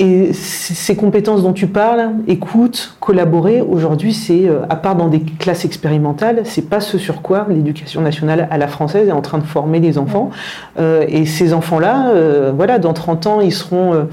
et 0.00 0.32
ces 0.32 0.96
compétences 0.96 1.42
dont 1.42 1.52
tu 1.52 1.66
parles, 1.66 2.12
écoute, 2.26 2.96
collaborer, 3.00 3.60
aujourd'hui, 3.60 4.14
c'est, 4.14 4.48
euh, 4.48 4.62
à 4.70 4.76
part 4.76 4.96
dans 4.96 5.08
des 5.08 5.20
classes 5.20 5.66
expérimentales, 5.66 6.40
c'est 6.44 6.70
pas 6.70 6.80
ce 6.80 6.96
sur 6.96 7.20
quoi 7.20 7.46
l'éducation 7.50 8.00
nationale 8.00 8.48
à 8.50 8.56
la 8.56 8.66
française 8.66 9.08
est 9.08 9.12
en 9.12 9.20
train 9.20 9.36
de 9.36 9.44
former 9.44 9.78
les 9.78 9.98
enfants. 9.98 10.30
Euh, 10.78 11.04
et 11.06 11.26
ces 11.26 11.52
enfants-là, 11.52 12.12
euh, 12.14 12.50
voilà, 12.56 12.78
dans 12.78 12.94
30 12.94 13.26
ans, 13.26 13.40
ils 13.42 13.52
seront 13.52 14.06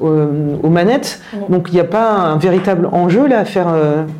aux 0.00 0.68
manettes. 0.68 1.20
Donc 1.48 1.68
il 1.70 1.74
n'y 1.74 1.80
a 1.80 1.84
pas 1.84 2.12
un 2.12 2.36
véritable 2.36 2.88
enjeu 2.92 3.26
là 3.26 3.40
à 3.40 3.44
faire, 3.44 3.74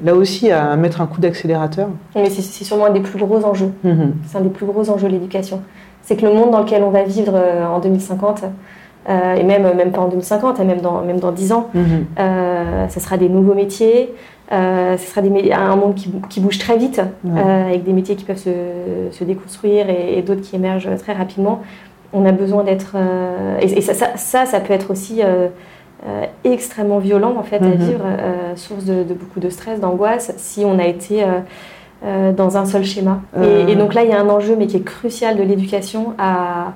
là 0.04 0.14
aussi, 0.14 0.50
à 0.50 0.74
mettre 0.76 1.00
un 1.00 1.06
coup 1.06 1.20
d'accélérateur. 1.20 1.88
Mais 2.16 2.30
c'est 2.30 2.64
sûrement 2.64 2.86
un 2.86 2.92
des 2.92 3.00
plus 3.00 3.18
gros 3.18 3.44
enjeux. 3.44 3.70
Mhm. 3.84 4.14
C'est 4.26 4.38
un 4.38 4.42
des 4.42 4.48
plus 4.48 4.66
gros 4.66 4.90
enjeux 4.90 5.08
l'éducation. 5.08 5.60
C'est 6.02 6.16
que 6.16 6.26
le 6.26 6.34
monde 6.34 6.50
dans 6.50 6.60
lequel 6.60 6.82
on 6.82 6.90
va 6.90 7.02
vivre 7.04 7.34
en 7.34 7.78
2050, 7.78 8.44
euh, 9.08 9.34
et 9.34 9.42
même, 9.42 9.74
même 9.74 9.90
pas 9.90 10.00
en 10.00 10.08
2050, 10.08 10.60
hein, 10.60 10.64
même 10.64 10.80
dans, 10.80 11.02
même 11.02 11.18
dans 11.18 11.32
10 11.32 11.52
ans. 11.52 11.68
Mhm. 11.74 12.06
Euh, 12.18 12.88
ce 12.88 13.00
sera 13.00 13.16
des 13.16 13.28
nouveaux 13.28 13.54
métiers, 13.54 14.14
euh, 14.52 14.96
ce 14.96 15.06
sera 15.06 15.22
des, 15.22 15.52
un 15.52 15.76
monde 15.76 15.94
qui, 15.94 16.10
qui 16.28 16.40
bouge 16.40 16.58
très 16.58 16.76
vite, 16.76 17.00
avec 17.36 17.84
des 17.84 17.92
métiers 17.92 18.16
qui 18.16 18.24
peuvent 18.24 18.36
se, 18.36 18.50
se 19.10 19.24
déconstruire 19.24 19.86
et, 19.88 20.22
d'autres 20.22 20.42
qui 20.42 20.56
émergent 20.56 20.90
très 20.98 21.14
rapidement. 21.14 21.62
On 22.12 22.26
a 22.26 22.32
besoin 22.32 22.62
d'être... 22.62 22.94
et, 23.60 23.80
ça, 23.80 23.94
ça, 24.16 24.44
ça, 24.44 24.60
peut 24.60 24.74
être 24.74 24.90
aussi 24.90 25.22
extrêmement 26.44 26.98
violent 26.98 27.34
en 27.38 27.42
fait, 27.42 27.56
à 27.56 27.66
mhm. 27.66 27.76
vivre, 27.76 28.04
source 28.56 28.84
de, 28.84 29.02
beaucoup 29.14 29.40
de 29.40 29.48
stress, 29.48 29.80
d'angoisse, 29.80 30.34
si 30.36 30.64
on 30.64 30.78
a 30.78 30.84
été... 30.84 31.24
dans 32.36 32.56
un 32.58 32.66
seul 32.66 32.84
schéma. 32.84 33.22
Et, 33.40 33.72
et, 33.72 33.76
donc 33.76 33.94
là, 33.94 34.04
il 34.04 34.10
y 34.10 34.12
a 34.12 34.20
un 34.20 34.28
enjeu, 34.28 34.54
mais 34.58 34.66
qui 34.66 34.76
est 34.76 34.84
crucial 34.84 35.36
de 35.36 35.42
l'éducation 35.42 36.12
à, 36.18 36.74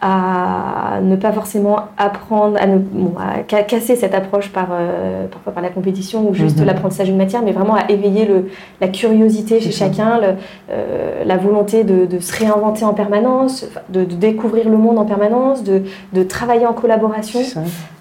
à 0.00 1.00
ne 1.02 1.16
pas 1.16 1.32
forcément 1.32 1.80
apprendre, 1.96 2.56
à, 2.60 2.66
ne, 2.66 2.78
à 3.18 3.62
casser 3.62 3.96
cette 3.96 4.14
approche 4.14 4.50
par, 4.50 4.68
euh, 4.72 5.26
parfois 5.26 5.52
par 5.52 5.62
la 5.62 5.70
compétition 5.70 6.28
ou 6.28 6.34
juste 6.34 6.58
mhm. 6.58 6.66
l'apprentissage 6.66 7.08
d'une 7.08 7.16
matière, 7.16 7.42
mais 7.42 7.52
vraiment 7.52 7.74
à 7.74 7.90
éveiller 7.90 8.26
le, 8.26 8.48
la 8.80 8.88
curiosité 8.88 9.60
chez 9.60 9.72
chacun, 9.72 10.20
le, 10.20 10.34
euh, 10.70 11.24
la 11.24 11.36
volonté 11.36 11.84
de, 11.84 12.06
de, 12.06 12.18
se 12.20 12.36
réinventer 12.36 12.84
en 12.84 12.94
permanence, 12.94 13.66
de, 13.88 14.04
de, 14.04 14.14
découvrir 14.14 14.68
le 14.68 14.76
monde 14.76 14.98
en 14.98 15.04
permanence, 15.04 15.64
de, 15.64 15.82
de 16.12 16.22
travailler 16.22 16.66
en 16.66 16.72
collaboration. 16.72 17.40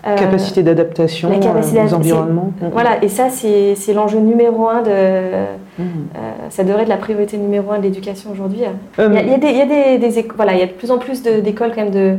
Euh, 0.06 0.16
capacité 0.16 0.64
d'adaptation 0.64 1.30
aux 1.30 1.94
environnements. 1.94 2.52
Voilà, 2.72 3.04
et 3.04 3.10
ça, 3.10 3.30
c'est 3.30 3.94
l'enjeu 3.94 4.20
numéro 4.20 4.68
un 4.68 4.82
de. 4.82 4.92
Mhm. 5.80 6.08
ça 6.50 6.64
devrait 6.64 6.84
être 6.84 6.90
la 6.90 6.98
priorité 6.98 7.38
numéro 7.38 7.72
un 7.72 7.78
de 7.78 7.84
l'éducation 7.84 8.32
aujourd'hui. 8.32 8.62
Il, 8.98 9.04
y 9.04 9.18
a, 9.18 9.22
il 9.22 9.58
y 9.58 9.62
a 9.62 9.98
des, 9.98 9.98
des, 9.98 10.28
voilà, 10.36 10.54
il 10.54 10.60
y 10.60 10.64
a 10.64 10.68
de 10.68 10.72
plus 10.72 10.92
en 10.92 10.98
plus 10.98 11.22
d'écoles 11.22 11.72
quand 11.76 11.84
même 11.84 11.92
de 11.92 12.18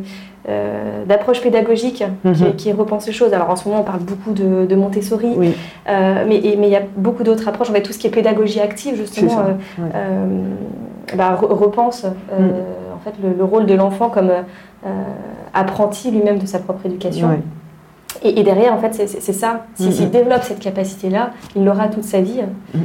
euh, 0.49 1.05
d'approche 1.05 1.42
pédagogique 1.42 2.03
mhm. 2.25 2.55
qui, 2.57 2.73
repense 2.73 3.07
les 3.07 3.12
choses. 3.12 3.35
Alors 3.35 3.51
en 3.51 3.57
ce 3.57 3.68
moment, 3.68 3.83
on 3.83 3.85
parle 3.85 4.01
beaucoup 4.01 4.33
de, 4.33 4.75
Montessori, 4.75 5.37
euh, 5.37 6.25
mais 6.27 6.40
il 6.42 6.64
y 6.64 6.77
a 6.77 6.83
beaucoup 6.97 7.23
d'autres 7.23 7.49
approches. 7.49 7.68
En 7.68 7.75
fait, 7.75 7.83
tout 7.83 7.92
ce 7.92 7.99
qui 7.99 8.07
est 8.07 8.11
pédagogie 8.11 8.61
active, 8.61 8.97
justement, 8.97 9.44
euh, 9.79 10.27
bah, 11.14 11.37
repense 11.38 12.05
mm. 12.05 12.44
en 12.94 12.99
fait, 13.05 13.14
le, 13.23 13.44
rôle 13.44 13.66
de 13.66 13.75
l'enfant 13.75 14.09
comme 14.09 14.31
apprenti 15.53 16.11
lui-même 16.11 16.38
de 16.38 16.47
sa 16.47 16.61
propre 16.61 16.87
éducation. 16.87 17.29
Et, 18.23 18.43
derrière, 18.43 18.75
en 18.75 18.79
fait, 18.79 18.95
c'est 18.95 19.33
ça. 19.33 19.67
S'il 19.77 19.91
mm-hmm. 19.91 20.11
développe 20.11 20.43
cette 20.43 20.61
capacité-là, 20.61 21.31
il 21.55 21.65
l'aura 21.65 21.89
toute 21.89 22.05
sa 22.05 22.21
vie. 22.21 22.43
Mm. 22.75 22.79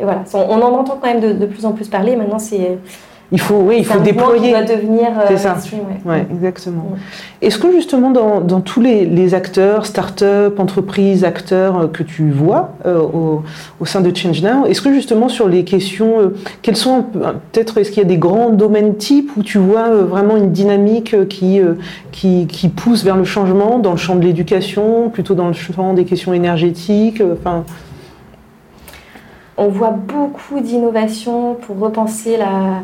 et 0.00 0.04
voilà, 0.04 0.24
on, 0.34 0.60
en 0.60 0.72
entend 0.74 0.98
quand 1.00 1.08
même 1.08 1.20
de, 1.20 1.32
de 1.32 1.46
plus 1.46 1.64
en 1.64 1.72
plus 1.72 1.88
parler. 1.88 2.16
Maintenant, 2.16 2.38
c'est 2.38 2.78
il 3.30 3.40
faut, 3.40 3.56
oui, 3.56 3.76
il 3.80 3.84
faut 3.84 3.98
déployer. 4.00 4.48
Qui 4.48 4.52
va 4.52 4.64
devenir 4.64 5.08
c'est 5.28 5.36
ça. 5.36 5.58
Ouais. 6.06 6.26
exactement. 6.30 6.92
Est-ce 7.42 7.58
que 7.58 7.70
justement 7.72 8.10
dans, 8.10 8.40
dans 8.40 8.62
tous 8.62 8.80
les, 8.80 9.04
les, 9.04 9.34
acteurs, 9.34 9.84
start-up, 9.84 10.58
entreprises, 10.58 11.24
acteurs 11.24 11.92
que 11.92 12.02
tu 12.02 12.30
vois 12.30 12.70
au, 12.86 13.42
au, 13.80 13.84
sein 13.84 14.00
de 14.00 14.16
Change 14.16 14.42
Now, 14.42 14.64
est-ce 14.64 14.80
que 14.80 14.94
justement 14.94 15.28
sur 15.28 15.46
les 15.46 15.64
questions, 15.64 16.32
quels 16.62 16.76
sont 16.76 17.02
peut-être 17.02 17.76
est-ce 17.76 17.90
qu'il 17.90 18.02
y 18.02 18.06
a 18.06 18.08
des 18.08 18.16
grands 18.16 18.48
domaines 18.48 18.96
types 18.96 19.30
où 19.36 19.42
tu 19.42 19.58
vois 19.58 19.90
vraiment 19.90 20.36
une 20.38 20.52
dynamique 20.52 21.28
qui, 21.28 21.60
qui, 22.12 22.46
qui 22.46 22.68
pousse 22.70 23.04
vers 23.04 23.16
le 23.16 23.24
changement 23.24 23.78
dans 23.78 23.90
le 23.90 23.98
champ 23.98 24.16
de 24.16 24.24
l'éducation, 24.24 25.10
plutôt 25.10 25.34
dans 25.34 25.48
le 25.48 25.52
champ 25.52 25.92
des 25.92 26.06
questions 26.06 26.32
énergétiques, 26.32 27.22
enfin? 27.32 27.64
On 29.60 29.66
voit 29.66 29.90
beaucoup 29.90 30.60
d'innovations 30.60 31.54
pour 31.54 31.80
repenser 31.80 32.36
la, 32.36 32.46
euh, 32.46 32.80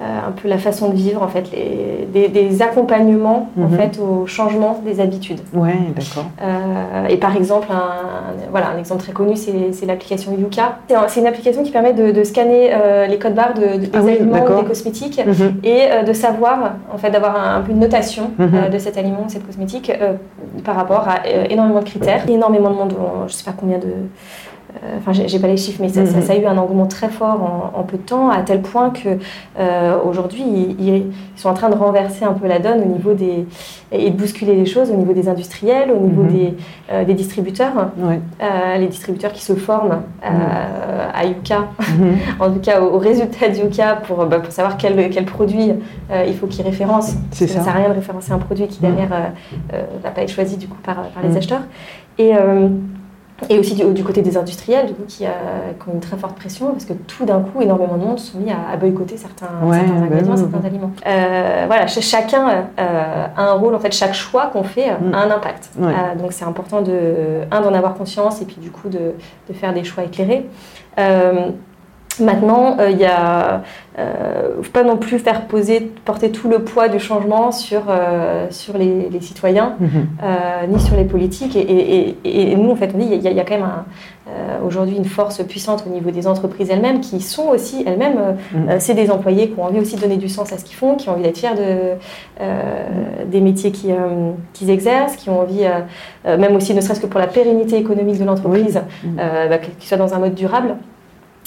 un 0.00 0.32
peu 0.32 0.48
la 0.48 0.58
façon 0.58 0.90
de 0.90 0.94
vivre, 0.94 1.22
en 1.22 1.28
fait, 1.28 1.50
les, 1.52 2.28
des, 2.28 2.62
accompagnements 2.62 3.50
en 3.58 3.62
mhm. 3.62 3.78
fait, 3.78 3.98
au 3.98 4.26
changement 4.26 4.80
des 4.84 5.00
habitudes. 5.00 5.40
Ouais, 5.54 5.78
d'accord. 5.94 6.26
Euh, 6.42 7.06
et 7.08 7.16
par 7.16 7.34
exemple, 7.34 7.68
un, 7.70 8.50
voilà, 8.50 8.70
un 8.70 8.78
exemple 8.78 9.02
très 9.02 9.12
connu, 9.12 9.36
c'est 9.36 9.86
l'application 9.86 10.36
Yuka. 10.38 10.78
C'est 11.08 11.20
une 11.20 11.26
application 11.26 11.62
qui 11.62 11.70
permet 11.70 11.94
de, 11.94 12.24
scanner 12.24 12.70
euh, 12.72 13.06
les 13.06 13.18
codes 13.18 13.34
barres 13.34 13.54
de, 13.54 13.78
des 13.78 13.90
ah 13.94 13.98
aliments 13.98 14.44
ou 14.44 14.62
des 14.62 14.68
cosmétiques 14.68 15.20
mhm. 15.24 15.60
et 15.64 16.04
de 16.06 16.12
savoir, 16.12 16.74
en 16.92 16.98
fait, 16.98 17.10
d'avoir 17.10 17.56
un, 17.56 17.62
peu 17.62 17.72
une 17.72 17.80
notation 17.80 18.30
mhm. 18.38 18.70
de 18.70 18.78
cet 18.78 18.98
aliment 18.98 19.24
ou 19.26 19.28
cette 19.28 19.46
cosmétique 19.46 19.90
par 20.64 20.76
rapport 20.76 21.06
à 21.08 21.26
énormément 21.48 21.80
de 21.80 21.86
critères. 21.86 22.28
Énormément 22.28 22.70
de 22.70 22.74
monde, 22.74 22.94
je 23.20 23.24
ne 23.24 23.28
sais 23.28 23.44
pas 23.44 23.54
combien 23.58 23.78
de 23.78 23.86
euh, 23.86 24.55
enfin 24.98 25.12
j'ai 25.12 25.38
pas 25.38 25.46
les 25.46 25.56
chiffres, 25.56 25.78
mais 25.80 25.88
ça, 25.88 26.04
ça, 26.06 26.32
a 26.32 26.36
eu 26.36 26.46
un 26.46 26.56
engouement 26.58 26.86
très 26.86 27.08
fort 27.08 27.70
en, 27.74 27.82
peu 27.82 27.96
de 27.96 28.02
temps, 28.02 28.30
à 28.30 28.42
tel 28.42 28.60
point 28.60 28.90
que 28.90 29.18
euh, 29.58 29.98
aujourd'hui 30.04 30.42
ils, 30.78 31.04
sont 31.36 31.48
en 31.48 31.54
train 31.54 31.70
de 31.70 31.74
renverser 31.74 32.24
un 32.24 32.32
peu 32.32 32.46
la 32.46 32.58
donne 32.58 32.82
au 32.82 32.86
niveau 32.86 33.14
des 33.14 33.46
et 33.92 34.10
de 34.10 34.16
bousculer 34.16 34.54
les 34.54 34.66
choses 34.66 34.90
au 34.90 34.96
niveau 34.96 35.12
des 35.12 35.28
industriels, 35.28 35.92
au 35.92 36.00
niveau 36.00 36.22
mhm. 36.22 36.32
des, 36.32 36.54
euh, 36.90 37.04
des, 37.04 37.14
distributeurs, 37.14 37.90
les 38.78 38.86
distributeurs 38.86 39.32
qui 39.32 39.42
se 39.42 39.54
forment 39.54 40.00
à 40.22 41.24
Yuka, 41.24 41.68
mhm. 41.78 42.16
en 42.40 42.50
tout 42.50 42.60
cas 42.60 42.80
au, 42.80 42.98
résultat 42.98 43.48
de 43.48 43.56
Yuka 43.56 43.96
pour, 44.06 44.26
bah, 44.26 44.40
pour 44.40 44.52
savoir 44.52 44.76
quel, 44.76 45.10
quel 45.10 45.24
produit 45.24 45.72
il 46.26 46.34
faut 46.34 46.46
qu'ils 46.46 46.64
référencent. 46.64 47.14
Ça. 47.30 47.46
ça 47.46 47.60
sert 47.60 47.68
à 47.68 47.78
rien 47.78 47.88
de 47.88 47.94
référencer 47.94 48.32
un 48.32 48.38
produit 48.38 48.66
qui 48.66 48.80
derrière 48.80 49.32
ne 49.72 50.02
va 50.02 50.10
pas 50.10 50.22
être 50.22 50.32
choisi 50.32 50.56
du 50.56 50.66
coup 50.66 50.78
par, 50.82 50.96
par 50.96 51.22
les 51.22 51.30
mhm. 51.30 51.36
acheteurs. 51.36 51.62
Et 52.18 52.32
et 53.50 53.58
aussi 53.58 53.74
du, 53.74 54.02
côté 54.02 54.22
des 54.22 54.36
industriels, 54.36 54.86
du 54.86 54.94
coup, 54.94 55.04
qui, 55.06 55.24
ont 55.24 55.92
une 55.92 56.00
très 56.00 56.16
forte 56.16 56.36
pression, 56.36 56.72
parce 56.72 56.84
que 56.84 56.94
tout 56.94 57.24
d'un 57.24 57.40
coup, 57.40 57.60
énormément 57.60 57.96
de 57.96 58.04
monde 58.04 58.18
sont 58.18 58.38
mis 58.38 58.50
à, 58.50 58.76
boycotter 58.76 59.16
certains, 59.16 59.48
ingrédients, 59.62 60.34
bah 60.34 60.36
certains 60.36 60.66
aliments. 60.66 60.92
Euh, 61.06 61.64
voilà, 61.66 61.86
chacun 61.86 62.48
euh, 62.78 63.26
a 63.36 63.50
un 63.50 63.52
rôle, 63.52 63.74
en 63.74 63.78
fait, 63.78 63.92
chaque 63.92 64.14
choix 64.14 64.46
qu'on 64.46 64.62
fait 64.62 64.88
a 64.88 64.98
un 64.98 65.30
impact. 65.30 65.70
Euh, 65.80 66.14
donc 66.18 66.32
c'est 66.32 66.44
important, 66.44 66.80
de, 66.80 67.42
un, 67.50 67.60
d'en 67.60 67.74
avoir 67.74 67.94
conscience, 67.94 68.40
et 68.40 68.46
puis 68.46 68.56
du 68.56 68.70
coup, 68.70 68.88
de, 68.88 69.12
de 69.48 69.52
faire 69.52 69.74
des 69.74 69.84
choix 69.84 70.04
éclairés. 70.04 70.46
Maintenant, 72.20 72.76
il 72.88 72.98
y 72.98 73.04
a 73.04 73.62
euh, 73.98 74.62
faut 74.62 74.72
pas 74.72 74.82
non 74.82 74.98
plus 74.98 75.18
faire 75.18 75.46
poser, 75.46 75.80
porter 76.04 76.30
tout 76.30 76.48
le 76.48 76.58
poids 76.58 76.88
du 76.88 77.00
changement 77.00 77.50
sur, 77.50 77.84
euh, 77.88 78.46
sur 78.50 78.76
les, 78.76 79.08
citoyens, 79.20 79.76
mhm. 79.80 79.88
euh, 80.22 80.66
ni 80.68 80.78
sur 80.80 80.96
les 80.96 81.04
politiques. 81.04 81.56
Et, 81.56 82.16
et, 82.24 82.56
nous, 82.56 82.70
en 82.70 82.76
fait, 82.76 82.90
on 82.94 82.98
dit 82.98 83.06
qu'il 83.08 83.32
y, 83.32 83.34
y, 83.34 83.40
a 83.40 83.44
quand 83.44 83.54
même 83.54 83.68
euh, 84.28 84.58
aujourd'hui 84.66 84.96
une 84.96 85.06
force 85.06 85.42
puissante 85.44 85.84
au 85.86 85.90
niveau 85.90 86.10
des 86.10 86.26
entreprises 86.26 86.68
elles-mêmes, 86.70 87.00
qui 87.00 87.22
sont 87.22 87.48
aussi 87.48 87.84
elles-mêmes, 87.86 88.36
mhm. 88.52 88.78
c'est 88.80 88.94
des 88.94 89.10
employés 89.10 89.48
qui 89.48 89.58
ont 89.58 89.64
envie 89.64 89.80
aussi 89.80 89.96
de 89.96 90.02
donner 90.02 90.18
du 90.18 90.28
sens 90.28 90.52
à 90.52 90.58
ce 90.58 90.64
qu'ils 90.64 90.76
font, 90.76 90.96
qui 90.96 91.08
ont 91.08 91.12
envie 91.12 91.22
d'être 91.22 91.38
fiers 91.38 91.54
de, 91.54 93.24
des 93.24 93.40
métiers 93.40 93.72
qu'ils 93.72 94.70
exercent, 94.70 95.16
qui 95.16 95.30
ont 95.30 95.40
envie, 95.40 95.64
même 96.24 96.54
aussi, 96.54 96.74
ne 96.74 96.80
serait-ce 96.82 97.00
que 97.00 97.06
pour 97.06 97.20
la 97.20 97.28
pérennité 97.28 97.78
économique 97.78 98.18
de 98.18 98.24
l'entreprise, 98.24 98.82
bah, 99.16 99.58
qu'ils 99.58 99.88
soient 99.88 99.96
dans 99.96 100.12
un 100.12 100.18
mode 100.18 100.34
durable. 100.34 100.76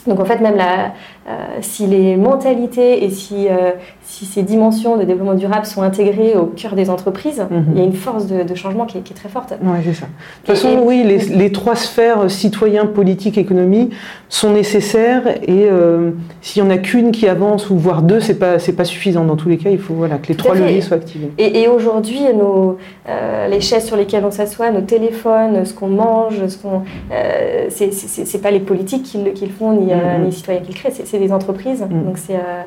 Donc 0.09 0.19
en 0.19 0.25
fait, 0.25 0.39
même 0.41 0.57
la, 0.57 0.93
euh, 1.29 1.59
si 1.61 1.85
les 1.85 2.17
mentalités 2.17 3.05
et 3.05 3.11
si, 3.11 3.47
euh, 3.47 3.71
si, 4.09 4.25
ces 4.25 4.41
dimensions 4.41 4.97
de 4.97 5.03
développement 5.03 5.35
durable 5.35 5.67
sont 5.67 5.83
intégrées 5.83 6.35
au 6.35 6.45
cœur 6.45 6.73
des 6.73 6.89
entreprises, 6.89 7.45
mhm. 7.49 7.65
il 7.73 7.77
y 7.77 7.81
a 7.81 7.85
une 7.85 7.93
force 7.93 8.25
de, 8.25 8.55
changement 8.55 8.85
qui 8.85 8.97
est, 8.97 9.13
très 9.13 9.29
forte. 9.29 9.53
Oui, 9.61 9.77
c'est 9.85 9.93
ça. 9.93 10.05
De 10.05 10.47
toute 10.47 10.55
façon, 10.55 10.79
oui, 10.83 11.03
les, 11.05 11.17
les, 11.17 11.51
trois 11.51 11.75
sphères, 11.75 12.21
euh, 12.21 12.27
citoyen, 12.27 12.87
politique, 12.87 13.37
économie, 13.37 13.91
sont 14.27 14.51
nécessaires 14.51 15.27
et 15.27 15.69
s'il 16.41 16.63
n'y 16.63 16.69
en 16.69 16.71
a 16.71 16.77
qu'une 16.77 17.11
qui 17.11 17.27
avance, 17.27 17.69
ou 17.69 17.77
voire 17.77 18.01
deux, 18.01 18.19
ce 18.19 18.31
n'est 18.31 18.37
pas, 18.37 18.57
pas 18.57 18.85
suffisant. 18.85 19.23
Dans 19.23 19.35
tous 19.35 19.49
les 19.49 19.57
cas, 19.57 19.69
il 19.69 19.79
faut 19.79 19.93
voilà, 19.93 20.17
que 20.17 20.27
les 20.27 20.35
trois 20.35 20.55
leviers 20.55 20.81
soient 20.81 20.97
activés. 20.97 21.31
Et, 21.37 21.67
aujourd'hui, 21.67 22.21
nos, 22.35 22.77
les 23.49 23.61
chaises 23.61 23.85
sur 23.85 23.95
lesquelles 23.95 24.25
on 24.25 24.31
s'assoit, 24.31 24.71
nos 24.71 24.81
téléphones, 24.81 25.65
ce 25.65 25.73
qu'on 25.73 25.87
mange, 25.87 26.47
ce 26.47 26.57
qu'on, 26.57 26.83
c'est 27.69 28.41
pas 28.41 28.51
les 28.51 28.59
politiques 28.59 29.03
qui 29.03 29.17
le, 29.17 29.33
font, 29.49 29.73
ni, 29.73 29.93
mhm. 29.93 30.19
ni 30.19 30.25
les 30.25 30.31
citoyens 30.31 30.61
qui 30.61 30.73
le 30.73 30.77
créent, 30.77 30.91
c'est 30.91 31.19
des 31.19 31.31
entreprises. 31.31 31.81
Mm. 31.81 32.05
Donc 32.05 32.17
c'est, 32.17 32.35
euh, 32.35 32.37
euh, 32.37 32.63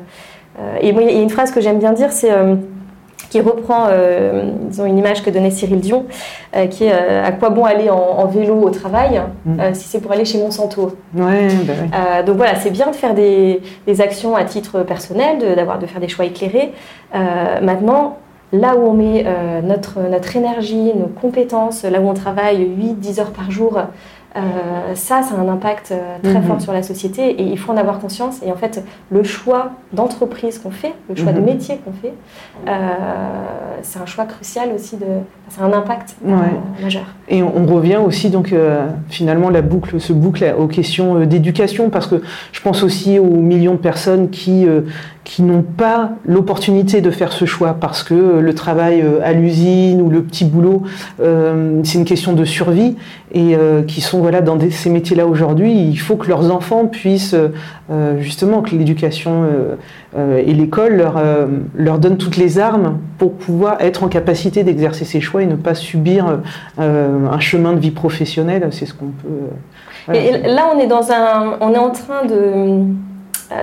et 0.81 0.91
moi, 0.91 1.03
il 1.03 1.15
y 1.15 1.19
a 1.19 1.21
une 1.21 1.29
phrase 1.29 1.51
que 1.51 1.61
j'aime 1.61 1.79
bien 1.79 1.93
dire, 1.93 2.11
c'est 2.11 2.31
euh, 2.31 2.55
qui 3.29 3.41
reprend 3.41 3.87
disons, 4.67 4.85
une 4.85 4.97
image 4.99 5.23
que 5.23 5.31
donnait 5.31 5.49
Cyril 5.49 5.79
Dion, 5.79 6.05
qui 6.69 6.83
est 6.83 6.91
à 6.91 7.31
quoi 7.31 7.49
bon 7.49 7.65
aller 7.65 7.89
en, 7.89 8.27
vélo 8.27 8.61
au 8.61 8.69
travail 8.69 9.23
mm. 9.45 9.73
si 9.73 9.87
c'est 9.87 9.99
pour 10.01 10.11
aller 10.11 10.25
chez 10.25 10.37
Monsanto 10.37 10.95
ouais, 11.15 11.47
bah 11.65 12.21
Donc 12.21 12.37
voilà, 12.37 12.53
c'est 12.55 12.69
bien 12.69 12.91
de 12.91 12.95
faire 12.95 13.15
des, 13.15 13.61
des 13.87 14.01
actions 14.01 14.35
à 14.35 14.43
titre 14.43 14.83
personnel, 14.83 15.39
de, 15.39 15.55
d'avoir, 15.55 15.79
de 15.79 15.87
faire 15.87 15.99
des 15.99 16.09
choix 16.09 16.25
éclairés. 16.25 16.73
maintenant, 17.11 18.17
là 18.51 18.75
où 18.75 18.81
on 18.81 18.93
met 18.93 19.25
notre, 19.63 19.99
notre 20.11 20.35
énergie, 20.35 20.91
nos 20.93 21.07
compétences, 21.07 21.85
là 21.85 22.01
où 22.01 22.07
on 22.07 22.13
travaille 22.13 22.69
8-10 23.01 23.19
heures 23.19 23.31
par 23.31 23.49
jour, 23.49 23.79
euh, 24.35 24.95
ça, 24.95 25.21
ça 25.21 25.35
a 25.35 25.39
un 25.39 25.47
impact 25.47 25.91
euh, 25.91 26.17
très 26.23 26.39
mhm. 26.39 26.43
fort 26.43 26.61
sur 26.61 26.73
la 26.73 26.81
société 26.81 27.21
et 27.29 27.43
il 27.43 27.57
faut 27.57 27.71
en 27.71 27.77
avoir 27.77 27.99
conscience. 27.99 28.41
Et 28.43 28.51
en 28.51 28.55
fait, 28.55 28.83
le 29.11 29.23
choix 29.23 29.73
d'entreprise 29.91 30.57
qu'on 30.57 30.71
fait, 30.71 30.93
le 31.07 31.15
choix 31.15 31.33
de 31.33 31.39
mhm. 31.39 31.45
métier 31.45 31.79
qu'on 31.85 31.93
fait, 31.93 32.13
euh, 32.67 32.71
c'est 33.83 33.99
un 33.99 34.07
choix 34.07 34.25
crucial 34.25 34.69
aussi. 34.73 34.97
De, 34.97 35.05
c'est 35.49 35.61
un 35.61 35.71
impact 35.71 36.15
majeur. 36.81 37.05
Et 37.29 37.43
on, 37.43 37.65
revient 37.73 37.97
aussi 37.97 38.29
donc 38.29 38.53
finalement 39.09 39.49
la 39.49 39.61
boucle 39.61 39.99
se 39.99 40.13
boucle 40.13 40.53
aux 40.57 40.67
questions 40.67 41.25
d'éducation 41.25 41.89
parce 41.89 42.07
que 42.07 42.21
je 42.51 42.61
pense 42.61 42.83
aussi 42.83 43.17
aux 43.17 43.23
millions 43.25 43.73
de 43.73 43.79
personnes 43.79 44.29
qui 44.29 44.67
qui 45.23 45.41
n'ont 45.41 45.63
pas 45.63 46.11
l'opportunité 46.25 47.01
de 47.01 47.09
faire 47.09 47.31
ce 47.31 47.45
choix 47.45 47.77
parce 47.79 48.03
que 48.03 48.13
le 48.13 48.53
travail 48.53 49.03
à 49.23 49.33
l'usine 49.33 50.01
ou 50.01 50.09
le 50.09 50.21
petit 50.21 50.43
boulot, 50.43 50.83
c'est 51.19 51.97
une 51.97 52.05
question 52.05 52.33
de 52.33 52.43
survie 52.43 52.97
et 53.33 53.55
qui 53.87 54.01
sont 54.01 54.19
voilà, 54.19 54.41
dans 54.41 54.57
ces 54.69 54.89
métiers-là 54.89 55.25
aujourd'hui, 55.25 55.71
il 55.71 55.97
faut 55.97 56.15
que 56.15 56.27
leurs 56.27 56.53
enfants 56.53 56.85
puissent, 56.85 57.35
euh, 57.89 58.19
justement, 58.19 58.61
que 58.61 58.75
l'éducation 58.75 59.43
euh, 59.43 59.75
euh, 60.17 60.41
et 60.45 60.53
l'école 60.53 60.95
leur, 60.95 61.21
leur 61.75 61.99
donnent 61.99 62.17
toutes 62.17 62.37
les 62.37 62.59
armes 62.59 62.99
pour 63.17 63.33
pouvoir 63.33 63.81
être 63.81 64.03
en 64.03 64.07
capacité 64.07 64.63
d'exercer 64.63 65.05
ces 65.05 65.21
choix 65.21 65.43
et 65.43 65.45
ne 65.45 65.55
pas 65.55 65.75
subir 65.75 66.39
un 66.77 67.39
chemin 67.39 67.73
de 67.73 67.79
vie 67.79 67.91
professionnelle. 67.91 68.67
C'est 68.71 68.85
ce 68.85 68.93
qu'on 68.93 69.07
peut. 69.07 70.13
Et 70.13 70.31
là, 70.47 70.69
on 70.75 70.79
est, 70.79 70.87
dans 70.87 71.11
un, 71.11 71.57
on 71.61 71.73
est 71.73 71.77
en 71.77 71.91
train 71.91 72.25
de 72.25 72.33
euh, 72.33 72.83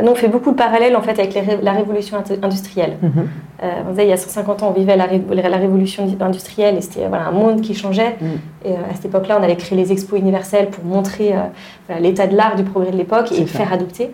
nous, 0.03 0.13
on 0.13 0.15
fait 0.15 0.29
beaucoup 0.29 0.51
de 0.51 0.57
parallèles 0.57 0.97
en 0.97 1.03
fait 1.03 1.19
avec 1.19 1.39
la 1.63 1.73
révolution 1.73 2.17
industrielle. 2.43 2.97
Euh, 3.03 3.67
vous 3.87 3.91
savez, 3.91 4.05
il 4.05 4.11
y 4.11 4.13
a 4.13 4.17
150 4.17 4.63
ans, 4.63 4.69
on 4.75 4.79
vivait 4.79 4.97
la, 4.97 5.07
la 5.07 5.57
révolution 5.57 6.07
industrielle 6.21 6.77
et 6.77 6.81
c'était 6.81 7.07
voilà, 7.09 7.27
un 7.27 7.33
monde 7.33 7.61
qui 7.61 7.75
changeait. 7.75 8.17
Mhm. 8.21 8.29
Et 8.65 8.73
euh, 8.73 8.91
à 8.91 8.95
cette 8.95 9.07
époque-là, 9.07 9.39
on 9.41 9.43
avait 9.43 9.57
créé 9.57 9.77
les 9.77 9.93
expos 9.93 10.19
universels 10.19 10.69
pour 10.69 10.85
montrer 10.85 11.35
l'état 12.01 12.27
de 12.27 12.37
l'art 12.37 12.57
du 12.57 12.65
progrès 12.65 12.91
de 12.91 12.97
l'époque 12.97 13.33
et 13.33 13.41
le 13.41 13.47
faire 13.47 13.73
adopter. 13.73 14.11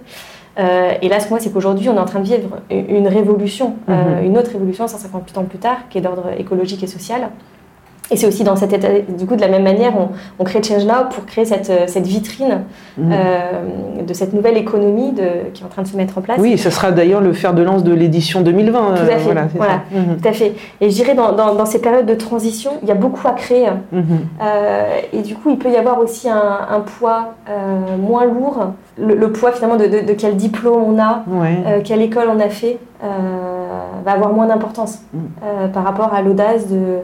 et 0.59 1.09
là, 1.09 1.21
ce 1.21 1.29
moi, 1.29 1.39
c'est 1.41 1.53
qu'aujourd'hui, 1.53 1.89
on 1.89 1.97
est 1.97 2.01
en 2.01 2.05
train 2.05 2.21
de 2.21 2.25
vivre 2.27 2.59
une 2.71 3.09
révolution, 3.09 3.75
mhm. 3.89 4.25
une 4.25 4.39
autre 4.39 4.53
révolution 4.53 4.89
150 4.89 5.39
ans 5.39 5.45
plus 5.45 5.59
tard, 5.59 5.79
qui 5.91 5.99
est 5.99 6.03
d'ordre 6.03 6.31
écologique 6.39 6.83
et 6.83 6.87
social. 6.87 7.29
Et 8.11 8.17
c'est 8.17 8.27
aussi 8.27 8.45
dans 8.45 8.55
cet 8.55 8.73
état, 8.73 8.89
du 9.09 9.27
coup, 9.27 9.35
de 9.35 9.41
la 9.41 9.49
même 9.49 9.65
manière, 9.65 9.93
on, 10.39 10.45
crée 10.45 10.63
Change 10.63 10.85
Now 10.85 11.09
pour 11.11 11.27
créer 11.27 11.45
cette, 11.45 11.71
euh, 11.71 11.85
cette 11.89 12.07
vitrine 12.07 12.63
mmh. 12.97 13.11
euh, 13.13 14.03
de 14.07 14.15
cette 14.15 14.33
nouvelle 14.33 14.57
économie 14.57 15.11
de, 15.11 15.51
qui 15.53 15.63
est 15.63 15.67
en 15.67 15.69
train 15.69 15.83
de 15.83 15.89
se 15.89 15.97
mettre 15.97 16.17
en 16.19 16.21
place. 16.21 16.39
Oui, 16.41 16.57
ce 16.57 16.71
sera 16.71 16.93
d'ailleurs 16.93 17.21
le 17.21 17.33
fer 17.33 17.53
de 17.53 17.63
lance 17.63 17.83
de 17.83 17.93
l'édition 17.93 18.43
2020. 18.43 18.79
Tout 18.79 19.03
à 19.03 19.07
fait, 19.07 19.19
voilà, 19.25 19.49
voilà 19.55 19.77
mmh. 19.91 20.17
tout 20.23 20.29
à 20.29 20.33
fait. 20.33 20.53
Et 20.81 20.91
je 20.91 20.95
dirais, 20.95 21.15
dans, 21.15 21.33
dans, 21.33 21.67
ces 21.67 21.81
périodes 21.81 22.07
de 22.07 22.15
transition, 22.15 22.73
il 22.83 22.89
y 22.89 22.93
a 22.93 22.95
beaucoup 22.95 23.27
à 23.27 23.33
créer. 23.33 23.67
Mmh. 23.91 24.01
Euh, 24.41 25.01
et 25.13 25.23
du 25.23 25.35
coup, 25.35 25.51
il 25.51 25.59
peut 25.59 25.71
y 25.71 25.77
avoir 25.77 25.99
aussi 25.99 26.29
un, 26.29 26.59
un 26.71 26.81
poids 26.81 27.35
moins 27.99 28.25
lourd, 28.25 28.73
le, 28.99 29.33
poids 29.33 29.51
finalement 29.51 29.77
de, 29.77 29.87
de, 29.87 30.13
quel 30.13 30.37
diplôme 30.37 30.83
on 30.83 30.99
a, 31.01 31.25
quelle 31.83 32.03
école 32.03 32.29
on 32.31 32.39
a 32.39 32.49
fait, 32.49 32.79
va 33.03 34.13
avoir 34.13 34.33
moins 34.33 34.47
d'importance 34.47 35.01
par 35.73 35.85
rapport 35.85 36.15
à 36.15 36.23
l'audace 36.23 36.69
de 36.69 37.01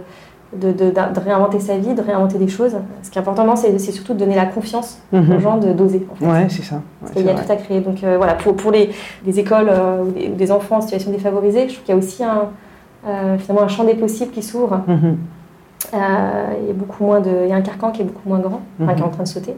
de, 0.54 0.92
réinventer 1.20 1.60
sa 1.60 1.78
vie, 1.78 1.94
de 1.94 2.02
réinventer 2.02 2.38
des 2.38 2.48
choses. 2.48 2.76
Ce 3.02 3.10
qui 3.10 3.18
est 3.18 3.20
important, 3.20 3.56
c'est 3.56 3.78
surtout 3.78 4.14
de 4.14 4.18
donner 4.18 4.34
la 4.34 4.46
confiance 4.46 4.98
mhm. 5.12 5.36
aux 5.36 5.40
gens 5.40 5.56
de 5.58 5.72
doser. 5.72 6.06
En 6.20 6.30
Ouais, 6.30 6.46
c'est 6.48 6.62
ça. 6.62 6.82
il 7.16 7.24
y 7.24 7.30
a 7.30 7.34
tout 7.34 7.50
à 7.50 7.56
créer. 7.56 7.80
Donc 7.80 8.04
euh, 8.04 8.16
voilà, 8.16 8.34
pour, 8.34 8.54
pour 8.56 8.70
les, 8.70 8.90
écoles 9.26 9.68
euh, 9.68 10.04
ou 10.04 10.34
des, 10.34 10.52
enfants 10.52 10.76
en 10.76 10.80
situation 10.80 11.10
défavorisée, 11.10 11.68
je 11.68 11.74
trouve 11.74 11.84
qu'il 11.84 11.94
y 11.94 11.96
a 11.96 11.98
aussi 11.98 12.22
un, 12.22 12.48
euh, 13.06 13.38
finalement 13.38 13.64
un 13.64 13.68
champ 13.68 13.84
des 13.84 13.94
possibles 13.94 14.32
qui 14.32 14.42
s'ouvre. 14.42 14.82
Euh, 15.94 15.98
il 16.60 16.68
y 16.68 16.70
a 16.70 16.74
beaucoup 16.74 17.04
moins 17.04 17.20
de, 17.20 17.30
il 17.44 17.48
y 17.48 17.52
a 17.52 17.56
un 17.56 17.60
carcan 17.60 17.90
qui 17.90 18.02
est 18.02 18.04
beaucoup 18.04 18.28
moins 18.28 18.38
grand, 18.38 18.62
qui 18.78 18.84
est 18.84 19.02
en 19.02 19.06
mhm. 19.06 19.12
train 19.12 19.22
de 19.22 19.28
sauter. 19.28 19.54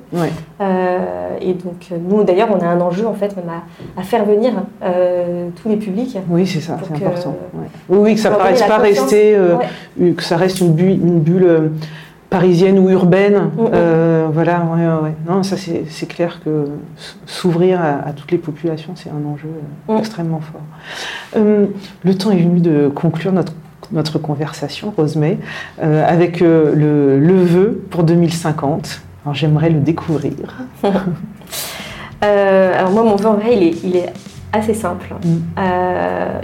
Euh, 0.61 1.37
et 1.41 1.55
donc 1.55 1.91
nous 2.09 2.25
d'ailleurs 2.25 2.49
on 2.51 2.61
a 2.61 2.67
un 2.67 2.81
enjeu 2.81 3.07
en 3.07 3.15
fait 3.15 3.37
même 3.37 3.51
à, 3.97 4.03
faire 4.03 4.25
venir 4.25 4.53
euh, 4.83 5.49
tous 5.61 5.69
les 5.69 5.77
publics. 5.77 6.19
Oui 6.29 6.47
c'est 6.47 6.61
ça, 6.61 6.79
c'est 6.83 6.95
important. 6.95 7.37
Oui, 7.55 7.67
oui 7.89 8.15
que 8.15 8.21
ça 8.21 8.31
ne 8.31 8.37
paraisse 8.37 8.63
pas 8.63 8.79
rester, 8.79 9.37
que 9.99 10.23
ça 10.23 10.37
reste 10.37 10.61
une 10.61 10.73
bulle, 10.73 10.91
une 10.91 11.21
bulle 11.21 11.73
parisienne 12.31 12.79
ou 12.79 12.91
urbaine. 12.91 13.51
Mm, 13.57 13.63
mm. 13.63 14.31
voilà, 14.33 14.65
non 15.29 15.43
ça 15.43 15.57
c'est 15.57 16.07
clair 16.07 16.41
que 16.45 16.67
s'ouvrir 17.27 17.81
à, 17.81 18.13
toutes 18.13 18.33
les 18.33 18.39
populations 18.39 18.95
c'est 18.97 19.11
un 19.11 19.31
enjeu 19.31 19.49
mm. 19.89 19.99
extrêmement 19.99 20.41
fort. 20.41 20.63
le 21.37 22.15
temps 22.17 22.31
est 22.31 22.43
venu 22.43 22.61
de 22.61 22.89
conclure 22.89 23.33
notre 23.33 23.53
notre 23.93 24.19
conversation, 24.19 24.93
Rosemay, 24.97 25.39
euh, 25.83 26.05
avec 26.07 26.43
euh, 26.43 26.75
le, 26.75 27.19
le, 27.19 27.43
vœu 27.43 27.85
pour 27.91 28.05
2050. 28.05 29.01
Alors 29.25 29.35
j'aimerais 29.35 29.71
le 29.71 29.81
découvrir. 29.81 30.33
Euh, 32.23 32.73
alors 32.79 32.91
moi, 32.91 33.03
mon 33.03 33.17
vœu, 33.17 33.27
en 33.27 33.35
vrai, 33.35 33.55
il 33.55 33.63
est, 33.63 33.85
il 33.85 33.97
est 33.97 34.11
assez 34.51 34.73
simple. 34.73 35.13
Mm. 35.23 35.61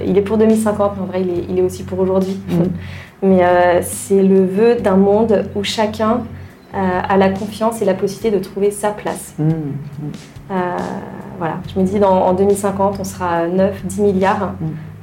il 0.04 0.18
est 0.18 0.20
pour 0.20 0.36
2050, 0.36 0.92
mais 0.96 1.02
en 1.02 1.06
vrai, 1.06 1.22
il 1.22 1.30
est, 1.30 1.44
il 1.48 1.58
est 1.58 1.62
aussi 1.62 1.84
pour 1.84 1.98
aujourd'hui. 2.00 2.38
Mm. 2.50 3.26
Mais 3.26 3.80
c'est 3.80 4.22
le 4.22 4.44
vœu 4.44 4.74
d'un 4.74 4.96
monde 4.96 5.46
où 5.54 5.64
chacun 5.64 6.24
a 6.74 7.16
la 7.16 7.30
confiance 7.30 7.80
et 7.80 7.86
la 7.86 7.94
possibilité 7.94 8.36
de 8.36 8.42
trouver 8.42 8.70
sa 8.72 8.90
place. 8.90 9.34
Mm. 9.38 10.54
voilà, 11.38 11.60
je 11.72 11.80
me 11.80 11.86
dis, 11.86 11.98
dans, 11.98 12.26
en 12.26 12.34
2050, 12.34 12.98
on 13.00 13.04
sera 13.04 13.46
9, 13.46 13.86
10 13.86 14.02
milliards. 14.02 14.52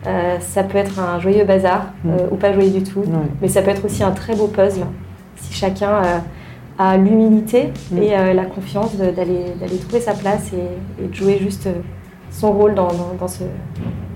Euh, 0.07 0.39
ça 0.39 0.63
peut 0.63 0.77
être 0.77 0.99
un 0.99 1.19
joyeux 1.19 1.43
bazar 1.43 1.91
mm. 2.03 2.09
euh, 2.09 2.27
ou 2.31 2.35
pas 2.35 2.53
joyeux 2.53 2.79
du 2.79 2.83
tout, 2.83 3.03
mais 3.41 3.47
ça 3.47 3.61
peut 3.61 3.71
être 3.71 3.83
aussi 3.83 4.03
un 4.03 4.11
très 4.11 4.35
beau 4.35 4.47
puzzle 4.47 4.85
si 5.35 5.53
chacun 5.53 6.03
euh, 6.03 6.19
a 6.79 6.97
l'humilité 6.97 7.73
mm. 7.91 7.97
et 7.97 8.33
la 8.33 8.45
confiance 8.45 8.95
d'aller 8.95 9.77
trouver 9.81 9.99
sa 9.99 10.13
place 10.13 10.51
et, 10.53 11.07
de 11.07 11.13
jouer 11.13 11.37
juste 11.39 11.67
son 12.31 12.53
rôle 12.53 12.73
dans, 12.75 12.89
ce, 13.27 13.43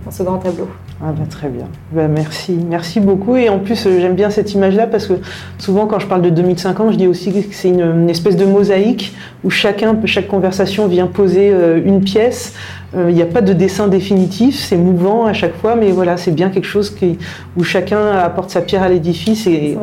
dans 0.05 0.11
ce 0.11 0.23
grand 0.23 0.37
tableau. 0.37 0.69
Ah 1.03 1.11
bah, 1.17 1.23
très 1.27 1.49
bien. 1.49 1.65
Bah, 1.91 2.07
merci, 2.07 2.53
merci 2.69 2.99
beaucoup. 2.99 3.35
Et 3.35 3.49
en 3.49 3.57
plus, 3.57 3.87
euh, 3.87 3.99
j'aime 3.99 4.13
bien 4.13 4.29
cette 4.29 4.53
image-là 4.53 4.85
parce 4.85 5.07
que 5.07 5.13
souvent, 5.57 5.87
quand 5.87 5.99
je 5.99 6.05
parle 6.05 6.21
de 6.21 6.29
2050, 6.29 6.91
je 6.91 6.97
dis 6.97 7.07
aussi 7.07 7.31
que 7.31 7.55
c'est 7.55 7.69
une, 7.69 8.09
espèce 8.09 8.35
de 8.35 8.45
mosaïque 8.45 9.13
où 9.43 9.49
chacun, 9.49 9.97
chaque 10.05 10.27
conversation 10.27 10.87
vient 10.87 11.07
poser 11.07 11.49
euh, 11.51 11.81
une 11.83 12.01
pièce. 12.01 12.53
Euh, 12.95 13.07
il 13.09 13.15
n'y 13.15 13.21
a 13.21 13.25
pas 13.25 13.41
de 13.41 13.53
dessin 13.53 13.87
définitif, 13.87 14.59
c'est 14.59 14.77
mouvant 14.77 15.25
à 15.25 15.33
chaque 15.33 15.55
fois, 15.55 15.75
mais 15.75 15.91
voilà, 15.91 16.17
c'est 16.17 16.31
bien 16.31 16.49
quelque 16.49 16.67
chose 16.67 16.91
qui, 16.91 17.17
où 17.57 17.63
chacun 17.63 18.11
apporte 18.11 18.51
sa 18.51 18.61
pierre 18.61 18.83
à 18.83 18.89
l'édifice 18.89 19.47
et, 19.47 19.77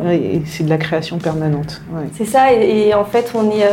c'est 0.45 0.63
de 0.63 0.69
la 0.69 0.77
création 0.77 1.17
permanente. 1.17 1.81
C'est 2.13 2.25
ça, 2.25 2.53
et, 2.53 2.93
en 2.93 3.05
fait, 3.05 3.33
on 3.35 3.49
est 3.49 3.65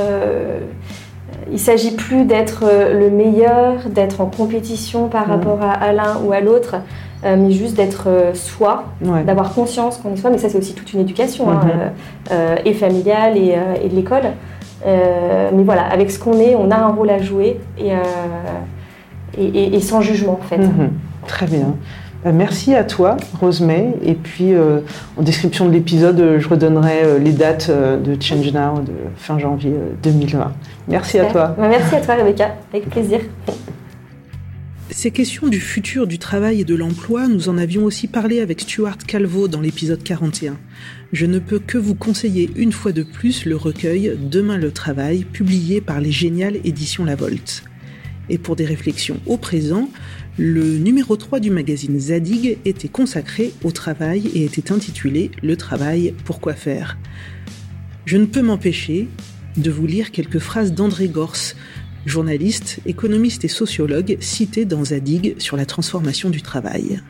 il 1.52 1.60
s'agit 1.60 1.92
plus 1.92 2.24
d'être 2.24 2.64
le 2.92 3.08
meilleur, 3.08 3.88
d'être 3.88 4.20
en 4.20 4.26
compétition 4.26 5.08
par 5.08 5.28
mmh. 5.28 5.30
rapport 5.30 5.60
à 5.62 5.92
l'un 5.92 6.16
ou 6.24 6.32
à 6.32 6.40
l'autre. 6.40 6.76
Euh, 7.26 7.36
mais 7.36 7.50
juste 7.50 7.76
d'être 7.76 8.04
euh, 8.08 8.34
soi, 8.34 8.84
d'avoir 9.26 9.52
conscience 9.52 9.96
qu'on 9.98 10.12
est 10.12 10.16
soi. 10.16 10.30
Mais 10.30 10.38
ça, 10.38 10.48
c'est 10.48 10.58
aussi 10.58 10.74
toute 10.74 10.92
une 10.92 11.00
éducation, 11.00 11.50
hein, 11.50 11.60
mhm. 11.64 11.70
euh, 12.30 12.56
et 12.64 12.72
familiale 12.72 13.36
et, 13.36 13.56
et 13.82 13.88
de 13.88 13.94
l'école. 13.94 14.22
mais 14.84 15.64
voilà, 15.64 15.82
avec 15.86 16.10
ce 16.10 16.18
qu'on 16.18 16.38
est, 16.38 16.54
on 16.54 16.70
a 16.70 16.76
un 16.76 16.88
rôle 16.88 17.10
à 17.10 17.20
jouer 17.20 17.58
et, 17.78 19.74
et, 19.76 19.80
sans 19.80 20.00
jugement, 20.00 20.38
en 20.40 20.44
fait. 20.44 20.58
Mhm. 20.58 20.90
Très 21.26 21.46
bien. 21.46 21.74
Merci 22.24 22.74
à 22.74 22.82
toi, 22.84 23.16
Rosemay. 23.40 23.94
Et 24.04 24.14
puis, 24.14 24.54
en 25.18 25.22
description 25.22 25.66
de 25.66 25.72
l'épisode, 25.72 26.36
je 26.38 26.48
redonnerai 26.48 27.18
les 27.18 27.32
dates 27.32 27.70
de 27.70 28.20
Change 28.20 28.52
Now 28.52 28.80
de 28.80 28.92
fin 29.16 29.38
janvier 29.38 29.74
2020. 30.02 30.52
Merci 30.88 31.18
à 31.18 31.26
toi. 31.26 31.54
Bah, 31.58 31.66
merci 31.68 31.94
à 31.94 32.00
toi, 32.00 32.14
Rebecca. 32.14 32.50
Avec 32.72 32.88
plaisir. 32.88 33.20
Ces 34.90 35.10
questions 35.10 35.48
du 35.48 35.60
futur 35.60 36.06
du 36.06 36.18
travail 36.18 36.60
et 36.60 36.64
de 36.64 36.74
l'emploi, 36.74 37.26
nous 37.26 37.48
en 37.48 37.58
avions 37.58 37.84
aussi 37.84 38.06
parlé 38.06 38.40
avec 38.40 38.60
Stuart 38.60 38.98
Calvo 38.98 39.48
dans 39.48 39.60
l'épisode 39.60 40.02
41. 40.02 40.56
Je 41.12 41.26
ne 41.26 41.40
peux 41.40 41.58
que 41.58 41.76
vous 41.76 41.96
conseiller 41.96 42.50
une 42.56 42.72
fois 42.72 42.92
de 42.92 43.02
plus 43.02 43.46
le 43.46 43.56
recueil 43.56 44.16
Demain 44.18 44.56
le 44.56 44.70
travail, 44.70 45.24
publié 45.24 45.80
par 45.80 46.00
les 46.00 46.12
géniales 46.12 46.58
éditions 46.64 47.04
La 47.04 47.16
Volte. 47.16 47.64
Et 48.28 48.38
pour 48.38 48.54
des 48.54 48.64
réflexions 48.64 49.20
au 49.26 49.36
présent, 49.36 49.90
le 50.38 50.78
numéro 50.78 51.16
3 51.16 51.40
du 51.40 51.50
magazine 51.50 51.98
Zadig 51.98 52.58
était 52.64 52.88
consacré 52.88 53.52
au 53.64 53.72
travail 53.72 54.30
et 54.34 54.44
était 54.44 54.72
intitulé 54.72 55.32
Le 55.42 55.56
travail, 55.56 56.14
pourquoi 56.24 56.54
faire? 56.54 56.96
Je 58.04 58.16
ne 58.16 58.26
peux 58.26 58.42
m'empêcher 58.42 59.08
de 59.56 59.70
vous 59.70 59.86
lire 59.86 60.12
quelques 60.12 60.38
phrases 60.38 60.72
d'André 60.72 61.08
Gors, 61.08 61.36
journaliste, 62.06 62.78
économiste 62.86 63.44
et 63.44 63.48
sociologue 63.48 64.16
cité 64.20 64.64
dans 64.64 64.84
Zadig 64.86 65.34
sur 65.38 65.56
la 65.56 65.66
transformation 65.66 66.30
du 66.30 66.40
travail. 66.40 67.00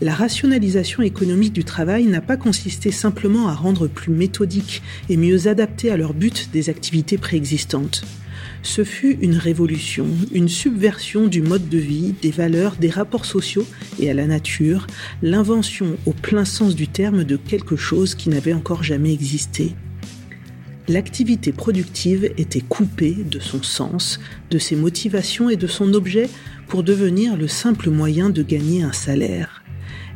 La 0.00 0.14
rationalisation 0.14 1.02
économique 1.02 1.54
du 1.54 1.64
travail 1.64 2.04
n'a 2.04 2.20
pas 2.20 2.36
consisté 2.36 2.90
simplement 2.90 3.48
à 3.48 3.54
rendre 3.54 3.86
plus 3.86 4.12
méthodique 4.12 4.82
et 5.08 5.16
mieux 5.16 5.48
adapté 5.48 5.90
à 5.90 5.96
leur 5.96 6.12
but 6.12 6.50
des 6.52 6.68
activités 6.68 7.16
préexistantes. 7.16 8.02
Ce 8.62 8.84
fut 8.84 9.16
une 9.22 9.36
révolution, 9.36 10.06
une 10.32 10.48
subversion 10.48 11.28
du 11.28 11.40
mode 11.40 11.68
de 11.68 11.78
vie, 11.78 12.14
des 12.20 12.30
valeurs, 12.30 12.76
des 12.76 12.90
rapports 12.90 13.24
sociaux 13.24 13.66
et 13.98 14.10
à 14.10 14.14
la 14.14 14.26
nature, 14.26 14.86
l'invention 15.22 15.96
au 16.04 16.12
plein 16.12 16.44
sens 16.44 16.74
du 16.74 16.88
terme 16.88 17.24
de 17.24 17.36
quelque 17.36 17.76
chose 17.76 18.14
qui 18.14 18.28
n'avait 18.28 18.52
encore 18.52 18.82
jamais 18.82 19.12
existé 19.12 19.74
l'activité 20.88 21.52
productive 21.52 22.32
était 22.36 22.60
coupée 22.60 23.16
de 23.28 23.40
son 23.40 23.62
sens, 23.62 24.20
de 24.50 24.58
ses 24.58 24.76
motivations 24.76 25.50
et 25.50 25.56
de 25.56 25.66
son 25.66 25.94
objet 25.94 26.28
pour 26.68 26.82
devenir 26.82 27.36
le 27.36 27.48
simple 27.48 27.90
moyen 27.90 28.30
de 28.30 28.42
gagner 28.42 28.82
un 28.82 28.92
salaire. 28.92 29.62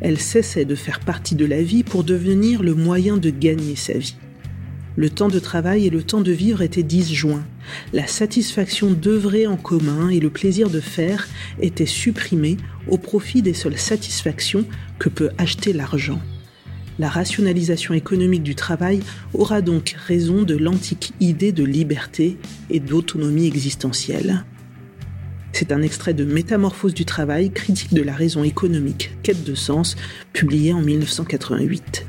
Elle 0.01 0.19
cessait 0.19 0.65
de 0.65 0.75
faire 0.75 1.01
partie 1.01 1.35
de 1.35 1.45
la 1.45 1.63
vie 1.63 1.83
pour 1.83 2.05
devenir 2.05 2.63
le 2.63 2.75
moyen 2.75 3.17
de 3.17 3.31
gagner 3.31 3.77
sa 3.77 3.95
vie. 3.95 4.17
Le 4.97 5.09
temps 5.09 5.29
de 5.29 5.39
travail 5.39 5.87
et 5.87 5.91
le 5.91 6.03
temps 6.03 6.21
de 6.21 6.33
vivre 6.33 6.63
étaient 6.63 6.83
disjoints. 6.83 7.45
La 7.93 8.07
satisfaction 8.07 8.91
d'œuvrer 8.91 9.47
en 9.47 9.57
commun 9.57 10.09
et 10.09 10.21
le 10.21 10.31
plaisir 10.31 10.69
de 10.69 10.81
faire 10.81 11.29
étaient 11.61 11.87
supprimés 11.87 12.57
au 12.89 12.99
profit 12.99 13.43
des 13.43 13.55
seules 13.55 13.79
satisfactions 13.79 14.65
que 14.99 15.09
peut 15.09 15.31
acheter 15.39 15.73
l'argent. 15.73 16.21
La 16.99 17.09
rationalisation 17.09 17.95
économique 17.95 18.43
du 18.43 18.55
travail 18.55 19.01
aura 19.33 19.63
donc 19.63 19.95
raison 20.07 20.43
de 20.43 20.57
l'antique 20.57 21.13
idée 21.21 21.53
de 21.53 21.65
liberté 21.65 22.37
et 22.69 22.81
d'autonomie 22.81 23.47
existentielle. 23.47 24.45
C'est 25.53 25.73
un 25.73 25.83
extrait 25.83 26.15
de 26.15 26.25
Métamorphose 26.25 26.95
du 26.95 27.05
travail, 27.05 27.51
critique 27.51 27.93
de 27.93 28.03
la 28.03 28.15
raison 28.15 28.45
économique, 28.45 29.13
quête 29.23 29.45
de 29.45 29.55
sens, 29.55 29.97
publié 30.33 30.73
en 30.73 30.81
1988. 30.81 32.07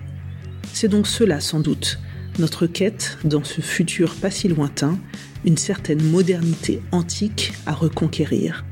C'est 0.74 0.88
donc 0.88 1.08
cela 1.08 1.40
sans 1.40 1.60
doute, 1.60 2.00
notre 2.40 2.68
quête 2.68 3.18
dans 3.24 3.44
ce 3.44 3.62
futur 3.62 4.16
pas 4.16 4.32
si 4.32 4.48
lointain, 4.48 4.98
une 5.44 5.58
certaine 5.58 6.04
modernité 6.04 6.82
antique 6.92 7.54
à 7.66 7.74
reconquérir. 7.74 8.64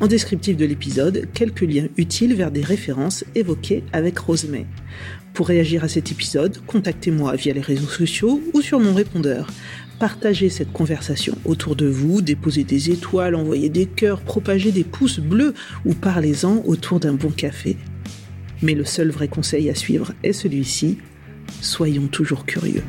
En 0.00 0.06
descriptif 0.06 0.56
de 0.56 0.64
l'épisode, 0.64 1.28
quelques 1.34 1.60
liens 1.60 1.88
utiles 1.98 2.34
vers 2.34 2.50
des 2.50 2.62
références 2.62 3.22
évoquées 3.34 3.84
avec 3.92 4.18
Rosemay. 4.18 4.64
Pour 5.34 5.48
réagir 5.48 5.84
à 5.84 5.88
cet 5.88 6.10
épisode, 6.10 6.58
contactez-moi 6.66 7.36
via 7.36 7.52
les 7.52 7.60
réseaux 7.60 7.86
sociaux 7.86 8.40
ou 8.54 8.62
sur 8.62 8.80
mon 8.80 8.94
répondeur. 8.94 9.46
Partagez 9.98 10.48
cette 10.48 10.72
conversation 10.72 11.36
autour 11.44 11.76
de 11.76 11.86
vous, 11.86 12.22
déposez 12.22 12.64
des 12.64 12.90
étoiles, 12.90 13.34
envoyez 13.34 13.68
des 13.68 13.84
cœurs, 13.84 14.22
propagez 14.22 14.72
des 14.72 14.84
pouces 14.84 15.20
bleus 15.20 15.52
ou 15.84 15.92
parlez-en 15.92 16.62
autour 16.64 16.98
d'un 16.98 17.12
bon 17.12 17.30
café. 17.30 17.76
Mais 18.62 18.74
le 18.74 18.86
seul 18.86 19.10
vrai 19.10 19.28
conseil 19.28 19.68
à 19.68 19.74
suivre 19.74 20.14
est 20.22 20.32
celui-ci, 20.32 20.96
soyons 21.60 22.06
toujours 22.06 22.46
curieux. 22.46 22.82